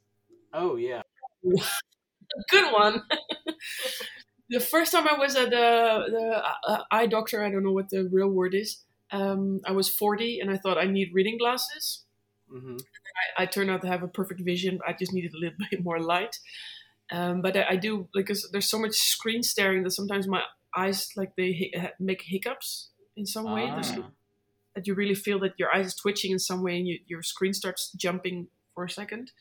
[0.53, 1.01] Oh yeah.
[2.49, 3.03] Good one.
[4.49, 7.89] the first time I was at the, the uh, eye doctor, I don't know what
[7.89, 8.83] the real word is.
[9.11, 12.05] Um, I was 40 and I thought I need reading glasses.
[12.49, 12.77] hmm
[13.37, 14.79] I, I turned out to have a perfect vision.
[14.87, 16.39] I just needed a little bit more light.
[17.11, 20.41] Um, but I, I do because there's so much screen staring that sometimes my
[20.75, 23.65] eyes like they hi- make hiccups in some way.
[23.67, 24.09] There's- Ah.
[24.73, 27.21] that you really feel that your eyes is twitching in some way and you, your
[27.21, 29.31] screen starts jumping for a second.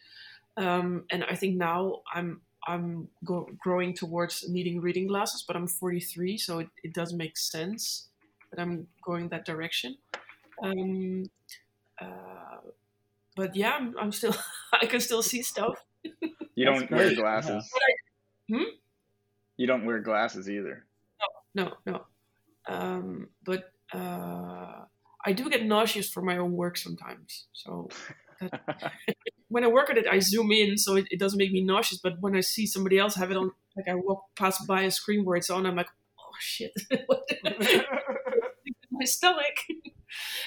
[0.57, 5.67] Um, and I think now I'm I'm go, growing towards needing reading glasses, but I'm
[5.69, 8.09] 43, so it, it does make sense
[8.51, 9.97] that I'm going that direction.
[10.63, 11.31] Um,
[12.01, 12.59] uh,
[13.37, 14.35] but yeah, I'm, I'm still
[14.73, 15.79] I can still see stuff.
[16.57, 17.71] You don't wear glasses.
[18.49, 18.57] yeah.
[18.59, 18.71] Hmm?
[19.57, 20.85] You don't wear glasses either.
[21.55, 22.07] No, no.
[22.69, 24.85] Um, but uh,
[25.25, 27.47] I do get nauseous for my own work sometimes.
[27.53, 27.89] So
[29.49, 32.01] when I work at it, I zoom in, so it, it doesn't make me nauseous.
[32.03, 34.91] But when I see somebody else have it on like I walk past by a
[34.91, 36.73] screen where it's on, I'm like, oh shit,
[38.91, 39.59] my stomach.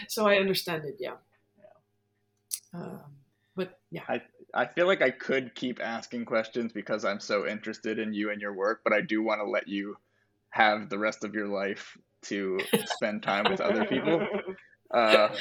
[0.08, 1.16] so I understand it, yeah.
[2.74, 3.02] Um,
[3.56, 4.22] but yeah, I
[4.54, 8.42] I feel like I could keep asking questions because I'm so interested in you and
[8.42, 9.98] your work, but I do want to let you
[10.54, 14.26] have the rest of your life to spend time with other people.
[14.92, 15.34] Uh,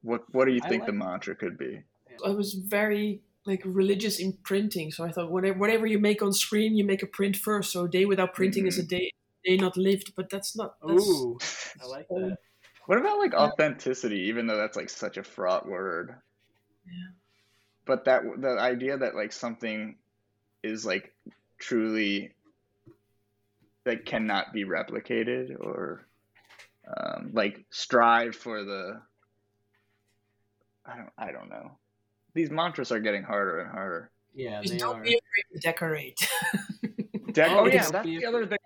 [0.00, 1.82] what what do you think like- the mantra could be?
[2.24, 6.32] I was very like religious in printing, so I thought whatever whatever you make on
[6.32, 7.70] screen, you make a print first.
[7.72, 9.10] So a day without printing is a day
[9.44, 10.76] day not lived, but that's not.
[10.80, 11.38] That's, Ooh,
[11.82, 12.38] I like that.
[12.86, 14.28] What about like authenticity?
[14.28, 16.14] Even though that's like such a fraught word.
[16.86, 17.12] Yeah.
[17.84, 19.96] But that the idea that like something
[20.62, 21.12] is like
[21.58, 22.33] truly
[23.84, 26.06] that cannot be replicated or
[26.96, 29.00] um, like strive for the
[30.86, 31.72] I don't I don't know.
[32.34, 34.10] These mantras are getting harder and harder.
[34.34, 35.02] Yeah, Just they don't are.
[35.02, 36.28] be afraid to decorate.
[37.30, 38.58] Dec- Oh, oh yeah, that's the other thing.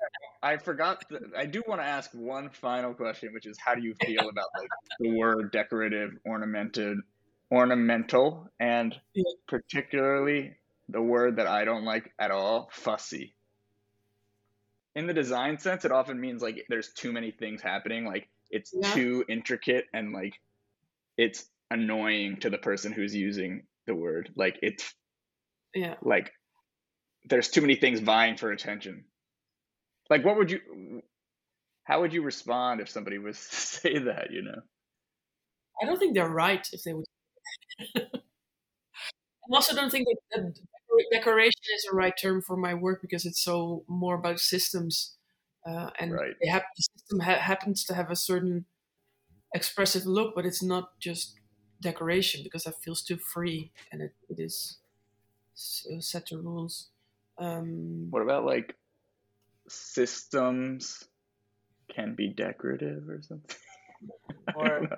[0.43, 1.03] I forgot.
[1.09, 4.21] th- I do want to ask one final question, which is, how do you feel
[4.29, 4.69] about like
[5.01, 6.99] the word decorative, ornamented,
[7.51, 8.95] ornamental, and
[9.47, 10.53] particularly
[10.89, 13.35] the word that I don't like at all, fussy.
[14.95, 18.73] In the design sense, it often means like there's too many things happening, like it's
[18.75, 18.93] Yeah.
[18.93, 20.35] too intricate and like
[21.17, 24.33] it's annoying to the person who's using the word.
[24.37, 24.95] Like it's
[25.75, 25.95] yeah.
[26.03, 26.33] like
[27.29, 29.05] there's too many things vying for attention
[30.11, 31.03] like what would you
[31.85, 34.61] how would you respond if somebody was to say that you know
[35.83, 37.05] I don't think they're right if they would.
[37.97, 40.59] I also don't think that, that
[41.11, 45.17] decoration is the right term for my work because it's so more about systems,
[45.67, 46.35] uh, and Right.
[46.41, 48.67] they have, the system ha- happens to have a certain
[49.55, 51.41] expressive look, but it's not just
[51.81, 54.79] decoration because that feels too free and it, it is
[55.55, 56.91] s- uh, set to rules.
[57.39, 58.77] Um, what about like
[59.69, 61.09] systems
[61.95, 63.57] can be decorative or something
[64.53, 64.91] Or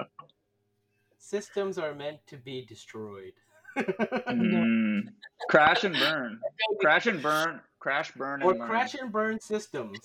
[1.19, 3.35] systems are meant to be destroyed.
[3.77, 5.03] Mm.
[5.49, 6.41] crash and burn
[6.81, 8.69] crash and burn crash burn and or learn.
[8.69, 9.99] crash and burn systems.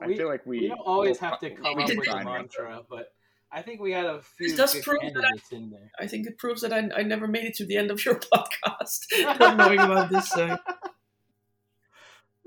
[0.00, 2.10] i We, feel like we we don't always have to come we up with a
[2.10, 2.34] find one.
[2.42, 3.12] mantra, but
[3.50, 5.90] I think we had a few does good prove that I- in there.
[5.98, 8.16] I think it proves that I, I never made it to the end of your
[8.32, 9.06] podcast,
[9.40, 10.36] not knowing about this.
[10.36, 10.56] Uh,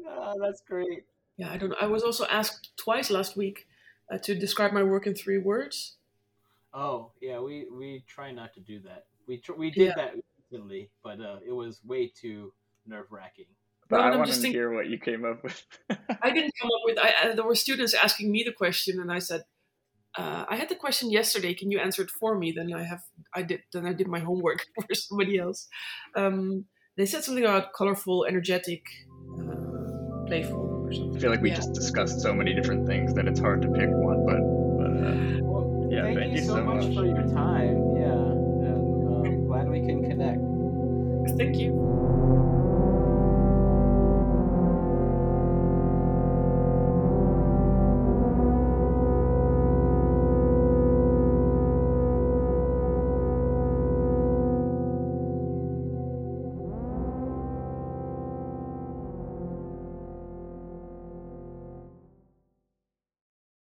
[0.07, 1.05] Oh, that's great.
[1.37, 1.69] Yeah, I don't.
[1.69, 1.75] Know.
[1.81, 3.67] I was also asked twice last week
[4.11, 5.95] uh, to describe my work in three words.
[6.73, 9.05] Oh, yeah, we we try not to do that.
[9.27, 9.95] We tr- we did Yeah.
[9.95, 10.13] that
[10.51, 12.53] recently, but uh, it was way too
[12.85, 13.45] nerve wracking.
[13.89, 15.57] but No, i and I'm want to just thinking- hear what you came up with
[16.21, 16.97] I didn't come up with.
[16.99, 19.41] I, I, there were students asking me the question, and I said,
[20.17, 21.53] uh, "I had the question yesterday.
[21.53, 23.03] Can you answer it for me?" Then I have.
[23.33, 23.61] I did.
[23.73, 25.67] Then I did my homework for somebody else.
[26.15, 26.65] Um,
[26.97, 28.83] they said something about colorful, energetic,
[29.39, 31.17] uh, playful, or something.
[31.17, 31.55] i feel like we Yeah.
[31.55, 34.41] just discussed so many different things that it's hard to pick one but
[34.79, 36.95] but uh, Well, Yeah, thank, thank you you so, so much, much.
[36.95, 37.77] for your time.
[39.71, 40.41] We can connect.
[41.37, 41.90] Thank you.